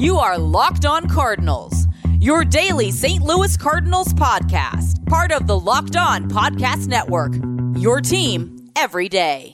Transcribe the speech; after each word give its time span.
You 0.00 0.16
are 0.16 0.38
Locked 0.38 0.86
On 0.86 1.06
Cardinals, 1.10 1.86
your 2.20 2.42
daily 2.42 2.90
St. 2.90 3.22
Louis 3.22 3.54
Cardinals 3.58 4.14
podcast, 4.14 5.06
part 5.06 5.30
of 5.30 5.46
the 5.46 5.60
Locked 5.60 5.94
On 5.94 6.26
Podcast 6.26 6.86
Network. 6.86 7.34
Your 7.78 8.00
team 8.00 8.70
every 8.76 9.10
day. 9.10 9.52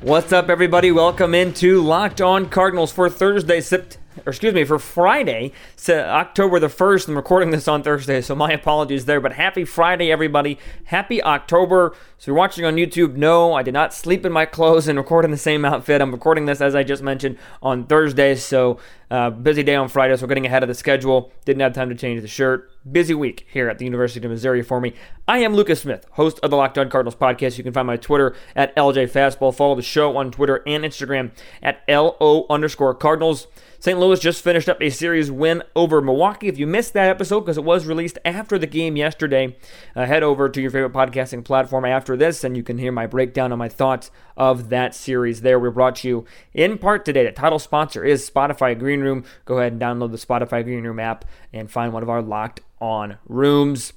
What's 0.00 0.32
up, 0.32 0.48
everybody? 0.48 0.92
Welcome 0.92 1.34
into 1.34 1.82
Locked 1.82 2.20
On 2.20 2.48
Cardinals 2.48 2.92
for 2.92 3.10
Thursday, 3.10 3.60
September 3.60 4.03
or 4.18 4.30
excuse 4.30 4.54
me, 4.54 4.64
for 4.64 4.78
Friday, 4.78 5.52
October 5.88 6.58
the 6.58 6.68
1st. 6.68 7.08
I'm 7.08 7.16
recording 7.16 7.50
this 7.50 7.68
on 7.68 7.82
Thursday, 7.82 8.20
so 8.20 8.34
my 8.34 8.52
apologies 8.52 9.04
there. 9.04 9.20
But 9.20 9.34
happy 9.34 9.64
Friday, 9.64 10.10
everybody. 10.10 10.58
Happy 10.84 11.22
October. 11.22 11.94
So 12.18 12.30
you're 12.30 12.38
watching 12.38 12.64
on 12.64 12.76
YouTube, 12.76 13.16
no, 13.16 13.54
I 13.54 13.62
did 13.62 13.74
not 13.74 13.92
sleep 13.92 14.24
in 14.24 14.32
my 14.32 14.46
clothes 14.46 14.88
and 14.88 14.98
record 14.98 15.24
in 15.24 15.30
the 15.30 15.36
same 15.36 15.64
outfit. 15.64 16.00
I'm 16.00 16.12
recording 16.12 16.46
this, 16.46 16.60
as 16.60 16.74
I 16.74 16.82
just 16.82 17.02
mentioned, 17.02 17.38
on 17.62 17.84
Thursday. 17.86 18.34
So 18.34 18.78
uh, 19.10 19.30
busy 19.30 19.62
day 19.62 19.74
on 19.74 19.88
Friday, 19.88 20.16
so 20.16 20.22
we're 20.22 20.28
getting 20.28 20.46
ahead 20.46 20.62
of 20.62 20.68
the 20.68 20.74
schedule. 20.74 21.32
Didn't 21.44 21.60
have 21.60 21.72
time 21.72 21.88
to 21.88 21.94
change 21.94 22.22
the 22.22 22.28
shirt. 22.28 22.70
Busy 22.90 23.14
week 23.14 23.46
here 23.50 23.70
at 23.70 23.78
the 23.78 23.86
University 23.86 24.26
of 24.26 24.30
Missouri 24.30 24.62
for 24.62 24.78
me. 24.78 24.92
I 25.26 25.38
am 25.38 25.54
Lucas 25.54 25.80
Smith, 25.80 26.04
host 26.12 26.38
of 26.42 26.50
the 26.50 26.56
Locked 26.56 26.76
On 26.76 26.90
Cardinals 26.90 27.16
podcast. 27.16 27.56
You 27.56 27.64
can 27.64 27.72
find 27.72 27.86
my 27.86 27.96
Twitter 27.96 28.36
at 28.54 28.76
LJ 28.76 29.10
Fastball. 29.10 29.54
Follow 29.54 29.74
the 29.74 29.80
show 29.80 30.18
on 30.18 30.30
Twitter 30.30 30.62
and 30.66 30.84
Instagram 30.84 31.30
at 31.62 31.82
LO 31.88 32.44
underscore 32.50 32.94
Cardinals. 32.94 33.46
St. 33.78 33.98
Louis 33.98 34.18
just 34.18 34.42
finished 34.42 34.68
up 34.68 34.82
a 34.82 34.88
series 34.90 35.30
win 35.30 35.62
over 35.76 36.00
Milwaukee. 36.00 36.48
If 36.48 36.58
you 36.58 36.66
missed 36.66 36.94
that 36.94 37.08
episode 37.08 37.40
because 37.40 37.58
it 37.58 37.64
was 37.64 37.86
released 37.86 38.18
after 38.24 38.58
the 38.58 38.66
game 38.66 38.96
yesterday, 38.96 39.56
uh, 39.94 40.06
head 40.06 40.22
over 40.22 40.48
to 40.48 40.60
your 40.60 40.70
favorite 40.70 40.92
podcasting 40.94 41.44
platform 41.44 41.84
after 41.84 42.16
this 42.16 42.44
and 42.44 42.56
you 42.56 42.62
can 42.62 42.78
hear 42.78 42.92
my 42.92 43.06
breakdown 43.06 43.52
on 43.52 43.58
my 43.58 43.68
thoughts 43.68 44.10
of 44.38 44.70
that 44.70 44.94
series 44.94 45.42
there. 45.42 45.58
We're 45.58 45.70
brought 45.70 46.02
you 46.02 46.24
in 46.54 46.78
part 46.78 47.04
today. 47.04 47.24
The 47.24 47.32
title 47.32 47.58
sponsor 47.58 48.04
is 48.04 48.28
Spotify 48.28 48.78
Green 48.78 49.00
Room. 49.00 49.24
Go 49.44 49.58
ahead 49.58 49.72
and 49.72 49.80
download 49.80 50.12
the 50.12 50.18
Spotify 50.18 50.64
Green 50.64 50.84
Room 50.84 50.98
app 50.98 51.26
and 51.52 51.70
find 51.70 51.92
one 51.92 52.02
of 52.02 52.08
our 52.08 52.22
locked 52.22 52.60
on 52.84 53.18
rooms. 53.26 53.92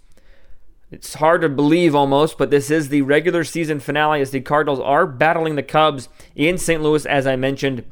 It's 0.90 1.16
hard 1.16 1.42
to 1.42 1.50
believe 1.50 1.94
almost, 1.94 2.38
but 2.38 2.50
this 2.50 2.72
is 2.72 2.90
the 2.90 3.02
regular 3.02 3.44
season 3.44 3.80
finale 3.80 4.22
as 4.22 4.32
the 4.32 4.40
Cardinals 4.40 4.80
are 4.80 5.06
battling 5.06 5.56
the 5.56 5.64
Cubs 5.64 6.08
in 6.36 6.58
St. 6.58 6.82
Louis, 6.82 7.06
as 7.06 7.28
I 7.28 7.36
mentioned 7.36 7.84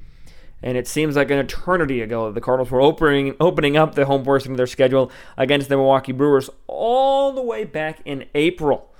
and 0.66 0.78
it 0.78 0.88
seems 0.88 1.16
like 1.16 1.30
an 1.32 1.38
eternity 1.38 2.02
ago 2.02 2.32
the 2.32 2.42
Cardinals 2.42 2.72
were 2.72 2.82
opening 2.82 3.36
opening 3.40 3.78
up 3.78 3.96
the 3.96 4.06
home 4.06 4.24
portion 4.24 4.52
of 4.52 4.58
their 4.58 4.68
schedule 4.68 5.12
against 5.38 5.70
the 5.70 5.78
Milwaukee 5.78 6.12
Brewers 6.12 6.50
all 6.68 7.32
the 7.32 7.42
way 7.42 7.64
back 7.64 8.02
in 8.04 8.26
April. 8.34 8.92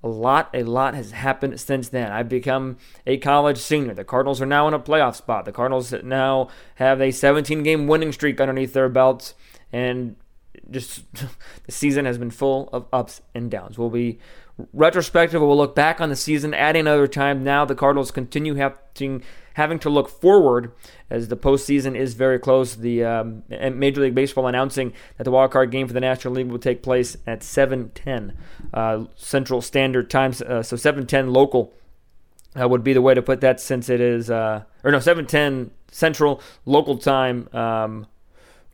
A 0.00 0.08
lot, 0.08 0.48
a 0.54 0.62
lot 0.62 0.94
has 0.94 1.10
happened 1.10 1.58
since 1.58 1.88
then. 1.88 2.12
I've 2.12 2.28
become 2.28 2.76
a 3.04 3.16
college 3.16 3.58
senior. 3.58 3.94
The 3.94 4.04
Cardinals 4.04 4.40
are 4.40 4.46
now 4.46 4.68
in 4.68 4.74
a 4.74 4.78
playoff 4.78 5.16
spot. 5.16 5.44
The 5.44 5.50
Cardinals 5.50 5.92
now 6.04 6.48
have 6.76 7.00
a 7.00 7.10
17 7.10 7.64
game 7.64 7.88
winning 7.88 8.12
streak 8.12 8.40
underneath 8.40 8.74
their 8.74 8.88
belts, 8.88 9.34
and 9.72 10.14
just 10.70 11.04
the 11.66 11.72
season 11.72 12.04
has 12.04 12.18
been 12.18 12.30
full 12.30 12.68
of 12.72 12.86
ups 12.92 13.20
and 13.34 13.50
downs. 13.50 13.78
We'll 13.78 13.90
be 13.90 14.18
retrospective. 14.72 15.40
We'll 15.40 15.56
look 15.56 15.74
back 15.74 16.00
on 16.00 16.08
the 16.08 16.16
season, 16.16 16.54
adding 16.54 16.80
another 16.80 17.06
time. 17.06 17.44
Now 17.44 17.64
the 17.64 17.74
Cardinals 17.74 18.10
continue 18.10 18.54
having 18.54 19.22
having 19.54 19.78
to 19.80 19.90
look 19.90 20.08
forward 20.08 20.72
as 21.10 21.28
the 21.28 21.36
postseason 21.36 21.96
is 21.96 22.14
very 22.14 22.38
close. 22.38 22.76
The 22.76 23.04
um, 23.04 23.42
Major 23.48 24.02
League 24.02 24.14
Baseball 24.14 24.46
announcing 24.46 24.92
that 25.16 25.24
the 25.24 25.30
wild 25.30 25.50
card 25.50 25.70
game 25.70 25.86
for 25.86 25.92
the 25.92 26.00
National 26.00 26.34
League 26.34 26.48
will 26.48 26.58
take 26.58 26.82
place 26.82 27.16
at 27.26 27.40
7:10 27.40 28.34
uh, 28.72 29.04
Central 29.16 29.60
Standard 29.60 30.10
Time, 30.10 30.32
uh, 30.46 30.62
so 30.62 30.76
7:10 30.76 31.32
local. 31.32 31.72
Uh, 32.58 32.66
would 32.66 32.82
be 32.82 32.94
the 32.94 33.02
way 33.02 33.12
to 33.14 33.20
put 33.20 33.42
that 33.42 33.60
since 33.60 33.90
it 33.90 34.00
is, 34.00 34.30
uh, 34.30 34.62
or 34.82 34.90
no, 34.90 34.98
7:10 34.98 35.70
Central 35.90 36.40
local 36.64 36.96
time 36.98 37.48
um, 37.52 38.06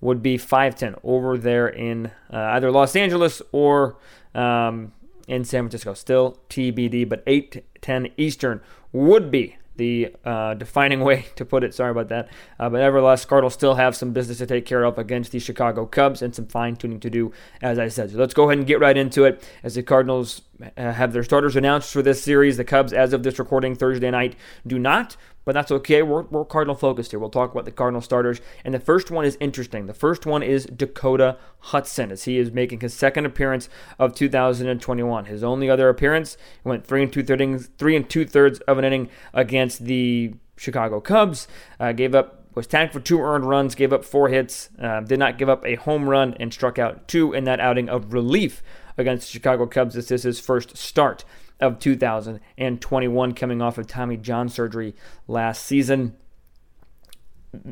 would 0.04 0.22
be 0.22 0.36
5:10 0.36 0.98
over 1.02 1.38
there 1.38 1.66
in 1.66 2.12
uh, 2.30 2.36
either 2.36 2.70
Los 2.70 2.94
Angeles 2.94 3.40
or 3.52 3.96
um, 4.34 4.92
in 5.26 5.44
San 5.44 5.62
Francisco. 5.62 5.94
Still 5.94 6.38
TBD, 6.50 7.08
but 7.08 7.24
8:10 7.24 8.12
Eastern 8.18 8.60
would 8.92 9.30
be 9.30 9.56
the 9.76 10.14
uh, 10.24 10.54
defining 10.54 11.00
way 11.00 11.26
to 11.36 11.44
put 11.46 11.64
it. 11.64 11.74
Sorry 11.74 11.90
about 11.90 12.10
that. 12.10 12.28
Uh, 12.60 12.68
but 12.68 12.78
nevertheless, 12.78 13.24
Cardinals 13.24 13.54
still 13.54 13.76
have 13.76 13.96
some 13.96 14.12
business 14.12 14.38
to 14.38 14.46
take 14.46 14.66
care 14.66 14.84
of 14.84 14.98
against 14.98 15.32
the 15.32 15.38
Chicago 15.38 15.86
Cubs 15.86 16.20
and 16.20 16.34
some 16.34 16.46
fine 16.46 16.76
tuning 16.76 17.00
to 17.00 17.10
do, 17.10 17.32
as 17.62 17.78
I 17.78 17.88
said. 17.88 18.10
So 18.10 18.18
let's 18.18 18.34
go 18.34 18.44
ahead 18.44 18.58
and 18.58 18.66
get 18.66 18.80
right 18.80 18.96
into 18.96 19.24
it 19.24 19.42
as 19.62 19.74
the 19.74 19.82
Cardinals 19.82 20.42
have 20.76 21.12
their 21.12 21.24
starters 21.24 21.56
announced 21.56 21.92
for 21.92 22.02
this 22.02 22.22
series. 22.22 22.56
The 22.56 22.64
Cubs, 22.64 22.92
as 22.92 23.12
of 23.12 23.22
this 23.22 23.38
recording 23.38 23.74
Thursday 23.74 24.10
night, 24.10 24.36
do 24.66 24.78
not, 24.78 25.16
but 25.44 25.52
that's 25.52 25.70
okay. 25.70 26.02
We're, 26.02 26.22
we're 26.22 26.44
Cardinal 26.44 26.74
focused 26.74 27.10
here. 27.10 27.20
We'll 27.20 27.30
talk 27.30 27.52
about 27.52 27.64
the 27.64 27.72
Cardinal 27.72 28.00
starters. 28.00 28.40
And 28.64 28.72
the 28.72 28.80
first 28.80 29.10
one 29.10 29.24
is 29.24 29.36
interesting. 29.40 29.86
The 29.86 29.94
first 29.94 30.26
one 30.26 30.42
is 30.42 30.66
Dakota 30.66 31.36
Hudson, 31.58 32.10
as 32.10 32.24
he 32.24 32.38
is 32.38 32.52
making 32.52 32.80
his 32.80 32.94
second 32.94 33.26
appearance 33.26 33.68
of 33.98 34.14
2021. 34.14 35.26
His 35.26 35.44
only 35.44 35.68
other 35.68 35.88
appearance 35.88 36.36
went 36.62 36.86
three 36.86 37.02
and 37.02 37.12
two 37.12 37.22
thirds, 37.22 37.70
three 37.78 37.96
and 37.96 38.08
two 38.08 38.24
thirds 38.24 38.60
of 38.60 38.78
an 38.78 38.84
inning 38.84 39.10
against 39.32 39.84
the 39.84 40.34
Chicago 40.56 41.00
Cubs. 41.00 41.48
Uh, 41.78 41.92
gave 41.92 42.14
up 42.14 42.40
was 42.54 42.66
tagged 42.68 42.92
for 42.92 43.00
two 43.00 43.20
earned 43.20 43.44
runs, 43.44 43.74
gave 43.74 43.92
up 43.92 44.04
four 44.04 44.28
hits, 44.28 44.70
uh, 44.80 45.00
did 45.00 45.18
not 45.18 45.38
give 45.38 45.48
up 45.48 45.66
a 45.66 45.74
home 45.74 46.08
run, 46.08 46.34
and 46.38 46.52
struck 46.52 46.78
out 46.78 47.08
two 47.08 47.32
in 47.32 47.42
that 47.44 47.58
outing 47.58 47.88
of 47.88 48.12
relief 48.12 48.62
against 48.96 49.26
the 49.26 49.32
Chicago 49.32 49.66
Cubs. 49.66 49.94
This 49.94 50.10
is 50.10 50.22
his 50.22 50.40
first 50.40 50.76
start 50.76 51.24
of 51.60 51.78
2021, 51.78 53.32
coming 53.32 53.62
off 53.62 53.78
of 53.78 53.86
Tommy 53.86 54.16
John 54.16 54.48
surgery 54.48 54.94
last 55.26 55.64
season. 55.64 56.16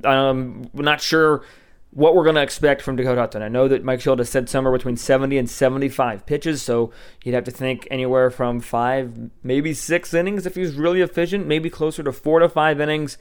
I'm 0.05 0.71
not 0.75 1.01
sure 1.01 1.45
what 1.91 2.15
we're 2.15 2.25
going 2.25 2.37
to 2.37 2.43
expect 2.43 2.81
from 2.81 2.97
Dakota 2.97 3.21
Hudson. 3.21 3.43
I 3.43 3.49
know 3.49 3.69
that 3.69 3.85
Mike 3.85 4.03
has 4.03 4.29
said 4.31 4.49
somewhere 4.49 4.73
between 4.73 4.97
70 4.97 5.37
and 5.37 5.51
75 5.51 6.25
pitches, 6.25 6.63
so 6.63 6.91
you'd 7.23 7.35
have 7.35 7.45
to 7.45 7.51
think 7.51 7.87
anywhere 7.91 8.31
from 8.31 8.61
five, 8.61 9.31
maybe 9.43 9.75
six 9.75 10.15
innings 10.15 10.47
if 10.47 10.55
he's 10.55 10.75
really 10.75 11.03
efficient, 11.03 11.47
maybe 11.47 11.69
closer 11.69 12.03
to 12.03 12.13
four 12.13 12.39
to 12.39 12.49
five 12.49 12.81
innings 12.81 13.19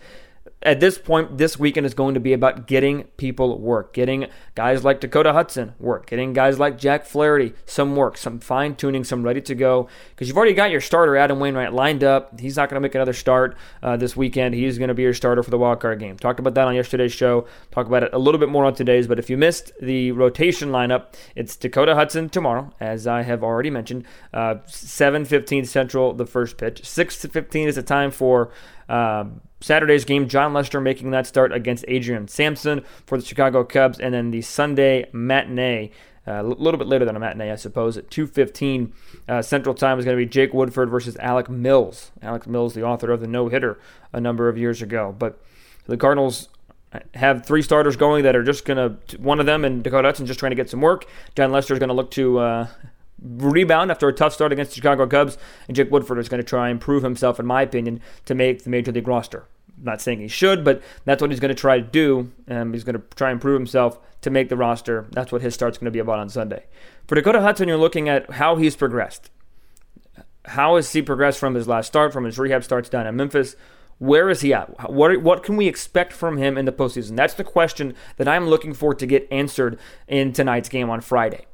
at 0.64 0.80
this 0.80 1.00
point, 1.00 1.40
this 1.40 1.58
weekend 1.58 1.88
is 1.88 1.96
going 1.96 2.14
to 2.14 2.20
be 2.20 2.34
about 2.34 2.68
getting 2.68 3.04
people 3.18 3.60
work, 3.60 3.94
getting 3.94 4.28
guys 4.54 4.84
like 4.84 5.00
Dakota 5.00 5.34
Hudson 5.34 5.74
work, 5.80 6.08
getting 6.08 6.34
guys 6.34 6.60
like 6.60 6.78
Jack 6.78 7.06
Flaherty 7.06 7.54
some 7.66 7.96
work, 7.96 8.16
some 8.16 8.40
fine 8.40 8.76
tuning, 8.76 9.04
some 9.04 9.24
ready 9.24 9.42
to 9.42 9.56
go. 9.56 9.88
Because 10.12 10.28
you've 10.28 10.38
already 10.38 10.54
got 10.54 10.70
your 10.70 10.82
starter, 10.82 11.18
Adam 11.18 11.40
Wainwright, 11.40 11.74
lined 11.74 12.04
up. 12.04 12.40
He's 12.40 12.58
not 12.58 12.70
going 12.70 12.76
to 12.76 12.82
make 12.82 12.94
another 12.94 13.14
start 13.14 13.58
uh, 13.82 13.98
this 13.98 14.16
weekend. 14.16 14.54
He's 14.54 14.78
going 14.78 14.90
to 14.90 14.94
be 14.94 15.02
your 15.02 15.16
starter 15.16 15.42
for 15.42 15.50
the 15.50 15.58
wildcard 15.58 16.00
game. 16.00 16.18
Talked 16.18 16.40
about 16.40 16.54
that 16.54 16.68
on 16.68 16.76
yesterday's 16.76 17.14
show. 17.14 17.48
Talk 17.72 17.88
about 17.88 18.04
it 18.04 18.14
a 18.14 18.20
little 18.20 18.40
bit 18.40 18.50
more 18.50 18.66
on 18.66 18.76
today's. 18.76 19.08
But 19.08 19.18
if 19.18 19.32
you 19.32 19.38
missed 19.38 19.72
the 19.82 20.12
rotation 20.12 20.70
lineup, 20.70 21.16
it's 21.36 21.56
Dakota 21.56 21.96
Hudson 21.96 22.30
tomorrow, 22.30 22.72
as 22.80 23.08
I 23.08 23.24
have 23.24 23.44
already 23.44 23.72
mentioned. 23.72 24.06
Uh, 24.32 24.56
7:15 24.68 25.66
Central, 25.66 26.14
the 26.14 26.28
first 26.28 26.58
pitch. 26.58 26.82
6:15 26.84 27.68
is 27.68 27.76
the 27.76 27.84
time 27.84 28.12
for. 28.12 28.52
Um, 28.92 29.42
Saturday's 29.62 30.06
game, 30.06 30.28
Jon 30.28 30.54
Lester 30.54 30.82
making 30.82 31.12
that 31.12 31.26
start 31.26 31.54
against 31.54 31.86
Adrian 31.88 32.28
Sampson 32.28 32.84
for 33.06 33.18
the 33.18 33.24
Chicago 33.24 33.64
Cubs, 33.64 34.00
and 34.00 34.14
then 34.14 34.32
the 34.32 34.42
Sunday 34.42 35.10
matinee. 35.14 35.92
Uh, 36.28 36.34
a 36.34 36.44
little 36.44 36.78
bit 36.78 36.88
later 36.88 37.04
than 37.04 37.16
a 37.16 37.20
matinee, 37.20 37.52
I 37.52 37.56
suppose. 37.56 37.98
At 37.98 38.10
2:15 38.12 38.92
uh, 39.28 39.42
Central 39.42 39.74
Time 39.74 39.98
is 39.98 40.06
going 40.06 40.18
to 40.18 40.24
be 40.24 40.30
Jake 40.30 40.54
Woodford 40.54 40.90
versus 40.90 41.16
Alec 41.18 41.50
Mills. 41.50 42.12
Alec 42.22 42.46
Mills, 42.46 42.74
the 42.74 42.84
author 42.84 43.12
of 43.12 43.22
the 43.22 43.28
no 43.28 43.48
hitter 43.48 43.80
a 44.14 44.20
number 44.20 44.50
of 44.50 44.58
years 44.58 44.82
ago. 44.82 45.16
But 45.18 45.42
the 45.86 45.98
Cardinals 45.98 46.50
have 47.14 47.46
three 47.46 47.62
starters 47.62 47.96
going 47.96 48.24
that 48.24 48.36
are 48.36 48.44
just 48.44 48.66
going 48.66 48.78
to. 48.78 49.18
One 49.18 49.40
of 49.40 49.46
them 49.46 49.64
and 49.66 49.84
Dakota 49.84 50.10
Hudson 50.10 50.26
just 50.26 50.40
trying 50.40 50.52
to 50.52 50.56
get 50.56 50.70
some 50.70 50.82
work. 50.82 51.06
Jon 51.36 51.52
Lester 51.52 51.74
is 51.74 51.80
going 51.80 51.90
to 51.90 51.96
look 51.96 52.12
to. 52.12 52.40
Uh, 52.40 52.68
rebound 53.22 53.92
after 53.92 54.08
a 54.08 54.14
tough 54.14 54.34
start 54.34 54.52
against 54.52 54.72
the 54.72 54.76
Chicago 54.76 55.08
Cubs, 55.08 55.38
and 55.68 55.76
Jake 55.76 55.92
Woodford 55.92 56.18
is 56.18 56.30
going 56.30 56.42
to 56.42 56.48
try 56.48 56.70
and 56.70 56.82
prove 56.82 57.04
himself, 57.04 57.40
in 57.40 57.46
my 57.46 57.62
opinion, 57.62 58.02
to 58.26 58.36
make 58.36 58.64
the 58.64 58.70
major 58.70 58.92
league 58.92 59.08
roster. 59.08 59.46
I'm 59.78 59.86
not 59.86 60.02
saying 60.02 60.20
he 60.20 60.28
should, 60.28 60.64
but 60.64 60.82
that's 61.06 61.22
what 61.22 61.32
he's 61.32 61.40
going 61.40 61.54
to 61.54 61.60
try 61.60 61.80
to 61.80 61.86
do. 61.86 62.32
Um, 62.48 62.74
he's 62.74 62.84
going 62.84 62.96
to 62.96 63.04
try 63.16 63.32
and 63.32 63.42
prove 63.42 63.60
himself 63.60 64.00
to 64.22 64.30
make 64.30 64.50
the 64.50 64.58
roster. 64.58 65.08
That's 65.12 65.32
what 65.32 65.42
his 65.42 65.54
start's 65.54 65.78
going 65.78 65.86
to 65.86 65.92
be 65.92 66.00
about 66.00 66.20
on 66.20 66.30
Sunday. 66.30 66.66
For 67.08 67.16
Dakota 67.16 67.42
Hudson, 67.42 67.68
you're 67.68 67.78
looking 67.78 68.08
at 68.08 68.32
how 68.32 68.56
he's 68.56 68.76
progressed. 68.76 69.32
How 70.46 70.76
has 70.76 70.92
he 70.92 71.02
progressed 71.02 71.40
from 71.40 71.56
his 71.56 71.68
last 71.68 71.88
start, 71.88 72.14
from 72.14 72.26
his 72.26 72.40
rehab 72.40 72.64
starts 72.64 72.90
down 72.90 73.08
in 73.08 73.16
Memphis? 73.16 73.56
Where 74.00 74.30
is 74.30 74.42
he 74.42 74.54
at? 74.54 74.90
What, 74.90 75.22
what 75.22 75.44
can 75.44 75.58
we 75.58 75.68
expect 75.68 76.12
from 76.12 76.38
him 76.38 76.58
in 76.58 76.66
the 76.66 76.72
postseason? 76.72 77.16
That's 77.16 77.36
the 77.36 77.44
question 77.44 77.94
that 78.18 78.28
I'm 78.28 78.48
looking 78.48 78.74
for 78.74 78.96
to 78.96 79.06
get 79.06 79.28
answered 79.32 79.78
in 80.08 80.34
tonight's 80.34 80.70
game 80.70 80.90
on 80.90 81.02
Friday. 81.02 81.46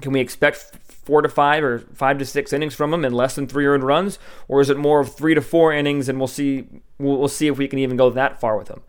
Can 0.00 0.12
we 0.12 0.20
expect 0.20 0.76
four 0.84 1.22
to 1.22 1.28
five 1.28 1.64
or 1.64 1.80
five 1.94 2.18
to 2.18 2.24
six 2.24 2.52
innings 2.52 2.74
from 2.74 2.92
him 2.92 3.04
in 3.04 3.12
less 3.12 3.34
than 3.34 3.46
three 3.46 3.66
earned 3.66 3.84
runs, 3.84 4.18
or 4.48 4.60
is 4.60 4.70
it 4.70 4.76
more 4.76 5.00
of 5.00 5.14
three 5.14 5.34
to 5.34 5.40
four 5.40 5.72
innings 5.72 6.08
and 6.08 6.18
we'll 6.18 6.28
see 6.28 6.66
we'll, 6.98 7.18
we'll 7.18 7.28
see 7.28 7.46
if 7.46 7.58
we 7.58 7.68
can 7.68 7.78
even 7.78 7.96
go 7.96 8.10
that 8.10 8.40
far 8.40 8.56
with 8.56 8.68
him? 8.68 8.82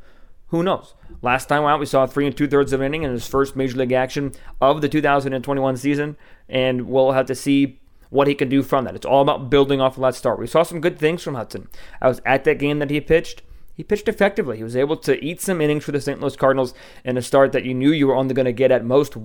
Who 0.47 0.63
knows? 0.63 0.93
Last 1.21 1.47
time 1.47 1.63
out, 1.63 1.79
we 1.79 1.85
saw 1.85 2.05
three 2.05 2.27
and 2.27 2.35
two 2.35 2.47
thirds 2.47 2.73
of 2.73 2.81
an 2.81 2.87
inning 2.87 3.03
in 3.03 3.11
his 3.11 3.25
first 3.25 3.55
major 3.55 3.77
league 3.77 3.93
action 3.93 4.33
of 4.59 4.81
the 4.81 4.89
2021 4.89 5.77
season, 5.77 6.17
and 6.49 6.87
we'll 6.87 7.13
have 7.13 7.25
to 7.27 7.35
see 7.35 7.79
what 8.09 8.27
he 8.27 8.35
can 8.35 8.49
do 8.49 8.61
from 8.61 8.83
that. 8.83 8.95
It's 8.95 9.05
all 9.05 9.21
about 9.21 9.49
building 9.49 9.79
off 9.79 9.95
of 9.95 10.03
that 10.03 10.15
start. 10.15 10.39
We 10.39 10.47
saw 10.47 10.63
some 10.63 10.81
good 10.81 10.99
things 10.99 11.23
from 11.23 11.35
Hudson. 11.35 11.69
I 12.01 12.09
was 12.09 12.21
at 12.25 12.43
that 12.43 12.59
game 12.59 12.79
that 12.79 12.89
he 12.89 12.99
pitched. 12.99 13.41
He 13.73 13.83
pitched 13.83 14.09
effectively. 14.09 14.57
He 14.57 14.63
was 14.63 14.75
able 14.75 14.97
to 14.97 15.23
eat 15.23 15.39
some 15.39 15.61
innings 15.61 15.85
for 15.85 15.93
the 15.93 16.01
St. 16.01 16.19
Louis 16.19 16.35
Cardinals 16.35 16.73
in 17.05 17.15
a 17.15 17.21
start 17.21 17.53
that 17.53 17.63
you 17.63 17.73
knew 17.73 17.91
you 17.91 18.07
were 18.07 18.15
only 18.15 18.33
going 18.33 18.45
to 18.45 18.51
get 18.51 18.71
at 18.71 18.83
most 18.83 19.15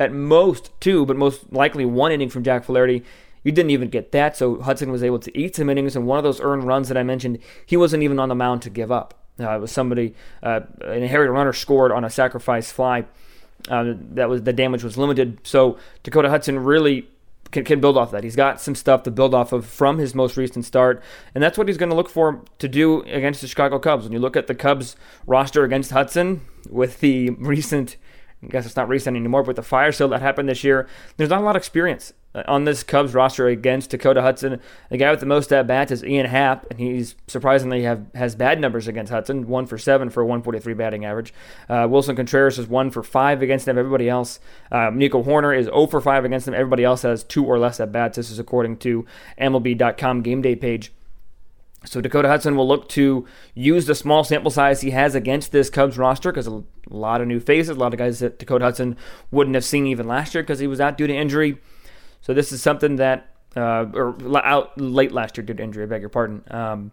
at 0.00 0.12
most 0.12 0.70
two, 0.80 1.06
but 1.06 1.16
most 1.16 1.52
likely 1.52 1.84
one 1.84 2.10
inning 2.10 2.30
from 2.30 2.42
Jack 2.42 2.64
Flaherty. 2.64 3.04
You 3.44 3.52
didn't 3.52 3.70
even 3.70 3.88
get 3.88 4.12
that, 4.12 4.36
so 4.36 4.60
Hudson 4.60 4.90
was 4.90 5.04
able 5.04 5.18
to 5.20 5.38
eat 5.38 5.56
some 5.56 5.70
innings, 5.70 5.94
and 5.94 6.06
one 6.06 6.18
of 6.18 6.24
those 6.24 6.40
earned 6.40 6.64
runs 6.64 6.88
that 6.88 6.96
I 6.96 7.02
mentioned, 7.02 7.38
he 7.64 7.76
wasn't 7.76 8.02
even 8.02 8.18
on 8.18 8.28
the 8.28 8.34
mound 8.34 8.62
to 8.62 8.70
give 8.70 8.90
up. 8.90 9.14
Uh, 9.38 9.56
it 9.56 9.60
was 9.60 9.72
somebody, 9.72 10.14
uh, 10.42 10.60
an 10.80 11.02
inherited 11.02 11.32
runner 11.32 11.52
scored 11.52 11.92
on 11.92 12.04
a 12.04 12.10
sacrifice 12.10 12.72
fly. 12.72 13.04
Uh, 13.68 13.94
that 14.12 14.28
was 14.28 14.42
the 14.42 14.52
damage 14.52 14.82
was 14.82 14.96
limited, 14.96 15.38
so 15.42 15.78
Dakota 16.02 16.30
Hudson 16.30 16.58
really 16.58 17.06
can, 17.50 17.64
can 17.64 17.80
build 17.80 17.96
off 17.96 18.10
that. 18.10 18.24
He's 18.24 18.36
got 18.36 18.60
some 18.60 18.74
stuff 18.74 19.02
to 19.02 19.10
build 19.10 19.34
off 19.34 19.52
of 19.52 19.66
from 19.66 19.98
his 19.98 20.14
most 20.14 20.36
recent 20.36 20.64
start, 20.64 21.02
and 21.34 21.42
that's 21.44 21.58
what 21.58 21.68
he's 21.68 21.76
going 21.76 21.90
to 21.90 21.96
look 21.96 22.08
for 22.08 22.42
to 22.58 22.68
do 22.68 23.02
against 23.02 23.42
the 23.42 23.46
Chicago 23.46 23.78
Cubs. 23.78 24.04
When 24.04 24.12
you 24.12 24.18
look 24.18 24.36
at 24.36 24.46
the 24.46 24.54
Cubs 24.54 24.96
roster 25.26 25.64
against 25.64 25.90
Hudson 25.90 26.42
with 26.68 27.00
the 27.00 27.30
recent 27.38 27.96
I 28.42 28.46
guess 28.46 28.64
it's 28.64 28.76
not 28.76 28.88
recent 28.88 29.16
anymore, 29.16 29.42
but 29.42 29.56
the 29.56 29.62
fire 29.62 29.92
sale 29.92 30.08
that 30.08 30.22
happened 30.22 30.48
this 30.48 30.64
year, 30.64 30.88
there's 31.16 31.28
not 31.28 31.42
a 31.42 31.44
lot 31.44 31.56
of 31.56 31.60
experience 31.60 32.14
uh, 32.34 32.42
on 32.48 32.64
this 32.64 32.82
Cubs 32.82 33.12
roster 33.12 33.48
against 33.48 33.90
Dakota 33.90 34.22
Hudson. 34.22 34.60
The 34.88 34.96
guy 34.96 35.10
with 35.10 35.20
the 35.20 35.26
most 35.26 35.52
at 35.52 35.66
bats 35.66 35.92
is 35.92 36.02
Ian 36.02 36.24
Happ, 36.24 36.66
and 36.70 36.80
he's 36.80 37.16
surprisingly 37.26 37.82
have 37.82 38.06
has 38.14 38.34
bad 38.34 38.58
numbers 38.58 38.88
against 38.88 39.12
Hudson, 39.12 39.46
one 39.46 39.66
for 39.66 39.76
seven 39.76 40.08
for 40.08 40.22
a 40.22 40.26
143 40.26 40.72
batting 40.72 41.04
average. 41.04 41.34
Uh, 41.68 41.86
Willson 41.86 42.16
Contreras 42.16 42.58
is 42.58 42.66
one 42.66 42.90
for 42.90 43.02
five 43.02 43.42
against 43.42 43.66
them. 43.66 43.76
Everybody 43.76 44.08
else, 44.08 44.40
uh, 44.72 44.90
Nico 44.90 45.22
Hoerner 45.22 45.56
is 45.56 45.66
0 45.66 45.88
for 45.88 46.00
five 46.00 46.24
against 46.24 46.46
them. 46.46 46.54
Everybody 46.54 46.84
else 46.84 47.02
has 47.02 47.22
two 47.22 47.44
or 47.44 47.58
less 47.58 47.78
at 47.78 47.92
bats. 47.92 48.16
This 48.16 48.30
is 48.30 48.38
according 48.38 48.78
to 48.78 49.04
MLB.com 49.38 50.22
game 50.22 50.40
day 50.40 50.56
page. 50.56 50.92
So 51.86 52.00
Dakota 52.00 52.28
Hudson 52.28 52.56
will 52.56 52.68
look 52.68 52.88
to 52.90 53.26
use 53.54 53.86
the 53.86 53.94
small 53.94 54.22
sample 54.22 54.50
size 54.50 54.82
he 54.82 54.90
has 54.90 55.14
against 55.14 55.50
this 55.50 55.70
Cubs 55.70 55.96
roster 55.96 56.30
because 56.30 56.46
a 56.46 56.62
lot 56.90 57.22
of 57.22 57.26
new 57.26 57.40
faces, 57.40 57.70
a 57.70 57.74
lot 57.74 57.94
of 57.94 57.98
guys 57.98 58.18
that 58.18 58.38
Dakota 58.38 58.66
Hudson 58.66 58.96
wouldn't 59.30 59.54
have 59.54 59.64
seen 59.64 59.86
even 59.86 60.06
last 60.06 60.34
year 60.34 60.42
because 60.42 60.58
he 60.58 60.66
was 60.66 60.80
out 60.80 60.98
due 60.98 61.06
to 61.06 61.14
injury. 61.14 61.58
So 62.20 62.34
this 62.34 62.52
is 62.52 62.60
something 62.62 62.96
that, 62.96 63.34
uh, 63.56 63.86
or 63.94 64.14
out 64.44 64.78
late 64.78 65.12
last 65.12 65.38
year 65.38 65.44
due 65.44 65.54
to 65.54 65.62
injury. 65.62 65.84
I 65.84 65.86
beg 65.86 66.02
your 66.02 66.10
pardon. 66.10 66.44
Um, 66.50 66.92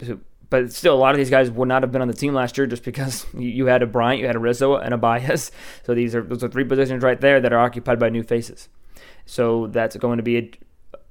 so, 0.00 0.20
but 0.48 0.72
still, 0.72 0.94
a 0.94 0.96
lot 0.96 1.10
of 1.10 1.18
these 1.18 1.30
guys 1.30 1.50
would 1.50 1.66
not 1.66 1.82
have 1.82 1.90
been 1.90 2.02
on 2.02 2.08
the 2.08 2.14
team 2.14 2.34
last 2.34 2.56
year 2.56 2.68
just 2.68 2.84
because 2.84 3.26
you 3.36 3.66
had 3.66 3.82
a 3.82 3.86
Bryant, 3.86 4.20
you 4.20 4.26
had 4.28 4.36
a 4.36 4.40
Rizzo, 4.40 4.76
and 4.76 4.94
a 4.94 4.96
Baez. 4.96 5.50
So 5.84 5.94
these 5.94 6.14
are 6.14 6.22
those 6.22 6.44
are 6.44 6.48
three 6.48 6.64
positions 6.64 7.02
right 7.02 7.20
there 7.20 7.40
that 7.40 7.52
are 7.52 7.58
occupied 7.58 7.98
by 7.98 8.10
new 8.10 8.22
faces. 8.22 8.68
So 9.24 9.66
that's 9.66 9.96
going 9.96 10.18
to 10.18 10.22
be 10.22 10.36
a, 10.36 10.50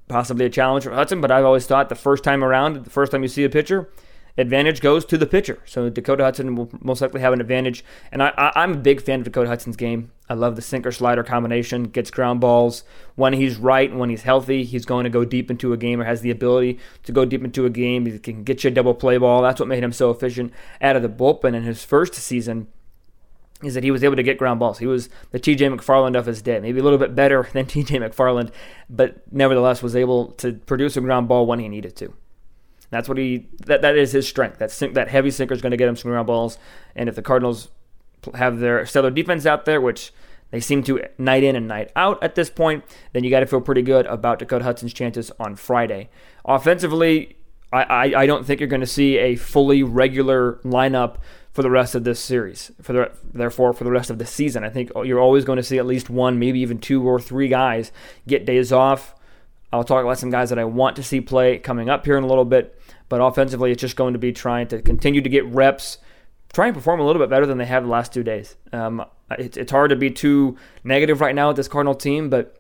possibly 0.08 0.46
a 0.46 0.50
challenge 0.50 0.84
for 0.84 0.92
Hudson, 0.92 1.22
but 1.22 1.32
I've 1.32 1.46
always 1.46 1.66
thought 1.66 1.90
the 1.90 1.96
first 1.96 2.24
time 2.24 2.44
around, 2.44 2.84
the 2.84 2.90
first 2.90 3.12
time 3.12 3.22
you 3.22 3.28
see 3.28 3.44
a 3.44 3.50
pitcher, 3.50 3.90
advantage 4.38 4.82
goes 4.82 5.06
to 5.06 5.18
the 5.18 5.26
pitcher. 5.26 5.60
So 5.66 5.90
Dakota 5.90 6.24
Hudson 6.24 6.56
will 6.56 6.70
most 6.82 7.02
likely 7.02 7.22
have 7.22 7.34
an 7.34 7.42
advantage. 7.42 7.84
And 8.12 8.22
I, 8.22 8.52
am 8.56 8.74
a 8.74 8.78
big 8.78 9.02
fan 9.02 9.20
of 9.20 9.26
Dakota 9.26 9.50
Hudson's 9.50 9.78
game. 9.78 10.12
I 10.30 10.34
love 10.34 10.56
the 10.56 10.62
sinker 10.62 10.92
slider 10.92 11.24
combination, 11.24 11.86
gets 11.86 12.12
ground 12.12 12.42
balls. 12.42 12.84
When 13.16 13.34
he's 13.34 13.58
right 13.58 13.90
and 13.90 14.00
when 14.00 14.10
he's 14.10 14.24
healthy, 14.24 14.64
he's 14.64 14.86
going 14.86 15.06
to 15.06 15.10
go 15.10 15.24
deep 15.24 15.50
into 15.50 15.74
a 15.74 15.78
game 15.78 16.02
or 16.02 16.06
has 16.06 16.22
the 16.22 16.32
ability 16.32 16.80
to 17.04 17.12
go 17.12 17.26
deep 17.26 17.44
into 17.44 17.66
a 17.66 17.70
game. 17.70 18.06
He 18.06 18.20
can 18.20 18.44
get 18.44 18.64
you 18.64 18.70
a 18.70 18.74
double 18.74 18.94
play 18.94 19.18
ball. 19.18 19.42
That's 19.42 19.60
what 19.60 19.70
made 19.70 19.84
him 19.84 19.94
so 19.94 20.12
efficient 20.12 20.52
out 20.82 20.96
of 20.96 21.02
the 21.02 21.10
bullpen 21.10 21.56
in 21.56 21.64
his 21.64 21.84
first 21.84 22.14
season 22.16 22.68
is 23.64 23.74
that 23.74 23.84
he 23.84 23.92
was 23.92 24.04
able 24.04 24.16
to 24.16 24.24
get 24.24 24.38
ground 24.38 24.60
balls. 24.60 24.80
He 24.80 24.86
was 24.86 25.10
the 25.32 25.40
TJ 25.40 25.76
McFarland 25.76 26.18
of 26.18 26.26
his 26.26 26.42
day, 26.42 26.60
maybe 26.60 26.80
a 26.80 26.84
little 26.84 27.00
bit 27.00 27.16
better 27.16 27.48
than 27.54 27.66
TJ 27.66 28.02
McFarland, 28.02 28.52
but 28.90 29.22
nevertheless 29.32 29.82
was 29.82 29.96
able 29.96 30.28
to 30.34 30.54
produce 30.54 30.98
a 30.98 31.02
ground 31.02 31.28
ball 31.28 31.46
when 31.46 31.60
he 31.60 31.70
needed 31.70 31.96
to. 31.98 32.14
That's 32.92 33.10
what 33.10 33.18
he 33.18 33.48
that 33.66 33.82
that 33.82 33.98
is 33.98 34.12
his 34.12 34.28
strength. 34.28 34.60
That 34.60 34.72
sink, 34.72 34.94
that 34.94 35.08
heavy 35.08 35.32
sinker 35.32 35.54
is 35.54 35.62
going 35.62 35.72
to 35.72 35.78
get 35.78 35.90
him 35.90 35.96
some 35.96 36.12
ground 36.12 36.28
balls, 36.28 36.58
and 36.96 37.10
if 37.10 37.16
the 37.16 37.22
Cardinals 37.22 37.70
have 38.34 38.60
their 38.60 38.86
stellar 38.86 39.12
defense 39.12 39.46
out 39.46 39.66
there, 39.66 39.82
which 39.82 40.14
they 40.52 40.60
seem 40.60 40.84
to 40.84 41.02
night 41.18 41.44
in 41.44 41.56
and 41.56 41.68
night 41.68 41.92
out 41.96 42.22
at 42.24 42.36
this 42.36 42.50
point, 42.50 42.84
then 43.14 43.24
you 43.24 43.30
got 43.30 43.42
to 43.42 43.48
feel 43.48 43.62
pretty 43.62 43.82
good 43.82 44.06
about 44.06 44.40
Dakota 44.40 44.64
Hudson's 44.64 44.94
chances 44.94 45.32
on 45.40 45.56
Friday. 45.56 46.10
Offensively, 46.46 47.36
I, 47.74 47.84
I, 47.84 48.22
I 48.22 48.26
don't 48.26 48.46
think 48.46 48.60
you're 48.60 48.70
going 48.70 48.82
to 48.82 48.88
see 48.88 49.18
a 49.18 49.36
fully 49.36 49.84
regular 49.84 50.60
lineup 50.64 51.18
for 51.56 51.64
the 51.64 51.72
rest 51.72 51.96
of 51.96 52.04
this 52.04 52.20
series. 52.20 52.70
For 52.82 52.92
the 52.92 53.12
therefore 53.34 53.72
for 53.72 53.86
the 53.86 53.92
rest 53.92 54.10
of 54.10 54.18
the 54.18 54.26
season, 54.26 54.66
I 54.66 54.70
think 54.70 54.92
you're 55.06 55.22
always 55.22 55.46
going 55.46 55.56
to 55.56 55.64
see 55.64 55.78
at 55.78 55.86
least 55.86 56.10
one, 56.10 56.38
maybe 56.38 56.60
even 56.60 56.80
two 56.80 57.08
or 57.08 57.18
three 57.18 57.48
guys 57.48 57.94
get 58.28 58.46
days 58.46 58.74
off. 58.74 59.16
I'll 59.72 59.86
talk 59.86 60.04
about 60.04 60.20
some 60.20 60.30
guys 60.30 60.50
that 60.50 60.60
I 60.60 60.66
want 60.66 60.98
to 60.98 61.04
see 61.04 61.22
play 61.22 61.58
coming 61.58 61.90
up 61.90 62.06
here 62.06 62.18
in 62.18 62.26
a 62.26 62.28
little 62.28 62.44
bit, 62.44 62.78
but 63.08 63.22
offensively, 63.22 63.72
it's 63.72 63.80
just 63.80 63.96
going 63.96 64.12
to 64.12 64.20
be 64.20 64.34
trying 64.34 64.68
to 64.68 64.82
continue 64.82 65.22
to 65.22 65.30
get 65.30 65.46
reps, 65.46 65.98
try 66.52 66.66
and 66.66 66.76
perform 66.76 67.00
a 67.00 67.06
little 67.06 67.22
bit 67.22 67.30
better 67.30 67.46
than 67.46 67.58
they 67.58 67.66
have 67.66 67.84
the 67.84 67.90
last 67.90 68.12
two 68.12 68.24
days. 68.24 68.58
Um, 68.74 69.06
it's, 69.32 69.56
it's 69.56 69.72
hard 69.72 69.92
to 69.92 69.96
be 69.96 70.12
too 70.12 70.58
negative 70.84 71.22
right 71.22 71.34
now 71.34 71.48
with 71.48 71.58
this 71.58 71.70
Cardinal 71.70 71.96
team, 71.96 72.30
but 72.30 72.58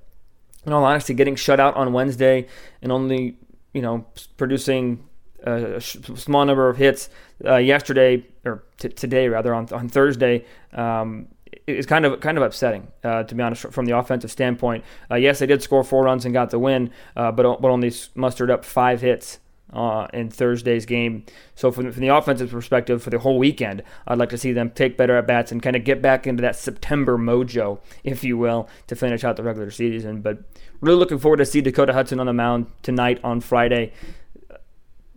in 0.65 0.71
all 0.71 0.85
honesty, 0.85 1.13
getting 1.13 1.35
shut 1.35 1.59
out 1.59 1.75
on 1.75 1.91
Wednesday 1.91 2.47
and 2.81 2.93
only 2.93 3.37
you 3.73 3.81
know 3.81 4.05
producing 4.37 5.03
a 5.45 5.81
small 5.81 6.45
number 6.45 6.69
of 6.69 6.77
hits 6.77 7.09
uh, 7.45 7.57
yesterday 7.57 8.25
or 8.45 8.63
t- 8.77 8.89
today 8.89 9.27
rather 9.27 9.53
on 9.53 9.67
on 9.71 9.89
Thursday. 9.89 10.45
Um, 10.73 11.27
is 11.67 11.85
kind 11.85 12.05
of 12.05 12.19
kind 12.19 12.37
of 12.37 12.43
upsetting, 12.43 12.87
uh, 13.03 13.23
to 13.23 13.35
be 13.35 13.41
honest, 13.41 13.63
from 13.71 13.85
the 13.85 13.97
offensive 13.97 14.31
standpoint. 14.31 14.83
Uh, 15.09 15.15
yes, 15.15 15.39
they 15.39 15.45
did 15.45 15.61
score 15.61 15.83
four 15.83 16.03
runs 16.03 16.25
and 16.25 16.33
got 16.33 16.49
the 16.49 16.59
win, 16.59 16.91
uh, 17.15 17.31
but 17.31 17.61
but 17.61 17.69
only 17.69 17.91
mustered 18.15 18.51
up 18.51 18.65
five 18.65 19.01
hits 19.01 19.39
uh, 19.73 20.07
in 20.13 20.29
Thursday's 20.29 20.85
game. 20.85 21.25
So 21.55 21.71
from, 21.71 21.91
from, 21.91 22.01
the 22.01 22.09
offensive 22.09 22.51
perspective, 22.51 23.01
for 23.01 23.09
the 23.09 23.19
whole 23.19 23.37
weekend, 23.37 23.83
I'd 24.07 24.17
like 24.17 24.29
to 24.29 24.37
see 24.37 24.53
them 24.53 24.69
take 24.71 24.97
better 24.97 25.17
at 25.17 25.27
bats 25.27 25.51
and 25.51 25.61
kind 25.61 25.75
of 25.75 25.83
get 25.83 26.01
back 26.01 26.27
into 26.27 26.41
that 26.41 26.55
September 26.55 27.17
mojo, 27.17 27.79
if 28.03 28.23
you 28.23 28.37
will, 28.37 28.69
to 28.87 28.95
finish 28.95 29.23
out 29.23 29.35
the 29.35 29.43
regular 29.43 29.71
season. 29.71 30.21
But 30.21 30.39
really 30.81 30.97
looking 30.97 31.19
forward 31.19 31.37
to 31.37 31.45
see 31.45 31.61
Dakota 31.61 31.93
Hudson 31.93 32.19
on 32.19 32.25
the 32.25 32.33
mound 32.33 32.67
tonight 32.83 33.19
on 33.23 33.41
Friday 33.41 33.91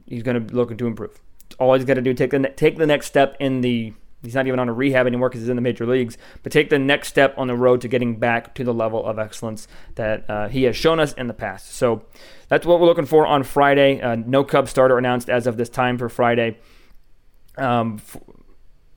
he's 0.08 0.22
going 0.22 0.34
to 0.34 0.40
be 0.40 0.54
looking 0.54 0.76
to 0.78 0.86
improve. 0.86 1.20
All 1.58 1.74
he's 1.74 1.84
got 1.84 1.94
to 1.94 2.02
do 2.02 2.14
take 2.14 2.30
the 2.30 2.52
take 2.56 2.76
the 2.76 2.86
next 2.86 3.06
step 3.06 3.36
in 3.40 3.60
the. 3.60 3.92
He's 4.22 4.34
not 4.34 4.48
even 4.48 4.58
on 4.58 4.68
a 4.68 4.72
rehab 4.72 5.06
anymore 5.06 5.28
because 5.28 5.42
he's 5.42 5.48
in 5.48 5.54
the 5.54 5.62
major 5.62 5.86
leagues. 5.86 6.18
But 6.42 6.50
take 6.50 6.70
the 6.70 6.78
next 6.78 7.06
step 7.06 7.34
on 7.38 7.46
the 7.46 7.54
road 7.54 7.80
to 7.82 7.88
getting 7.88 8.16
back 8.16 8.52
to 8.56 8.64
the 8.64 8.74
level 8.74 9.06
of 9.06 9.16
excellence 9.16 9.68
that 9.94 10.28
uh, 10.28 10.48
he 10.48 10.64
has 10.64 10.76
shown 10.76 10.98
us 10.98 11.12
in 11.12 11.28
the 11.28 11.34
past. 11.34 11.70
So 11.76 12.02
that's 12.48 12.66
what 12.66 12.80
we're 12.80 12.86
looking 12.86 13.06
for 13.06 13.28
on 13.28 13.44
Friday. 13.44 14.00
Uh, 14.00 14.16
no 14.16 14.42
Cubs 14.42 14.72
starter 14.72 14.98
announced 14.98 15.30
as 15.30 15.46
of 15.46 15.56
this 15.56 15.68
time 15.68 15.98
for 15.98 16.08
Friday. 16.08 16.58
Um, 17.56 17.98
for, 17.98 18.20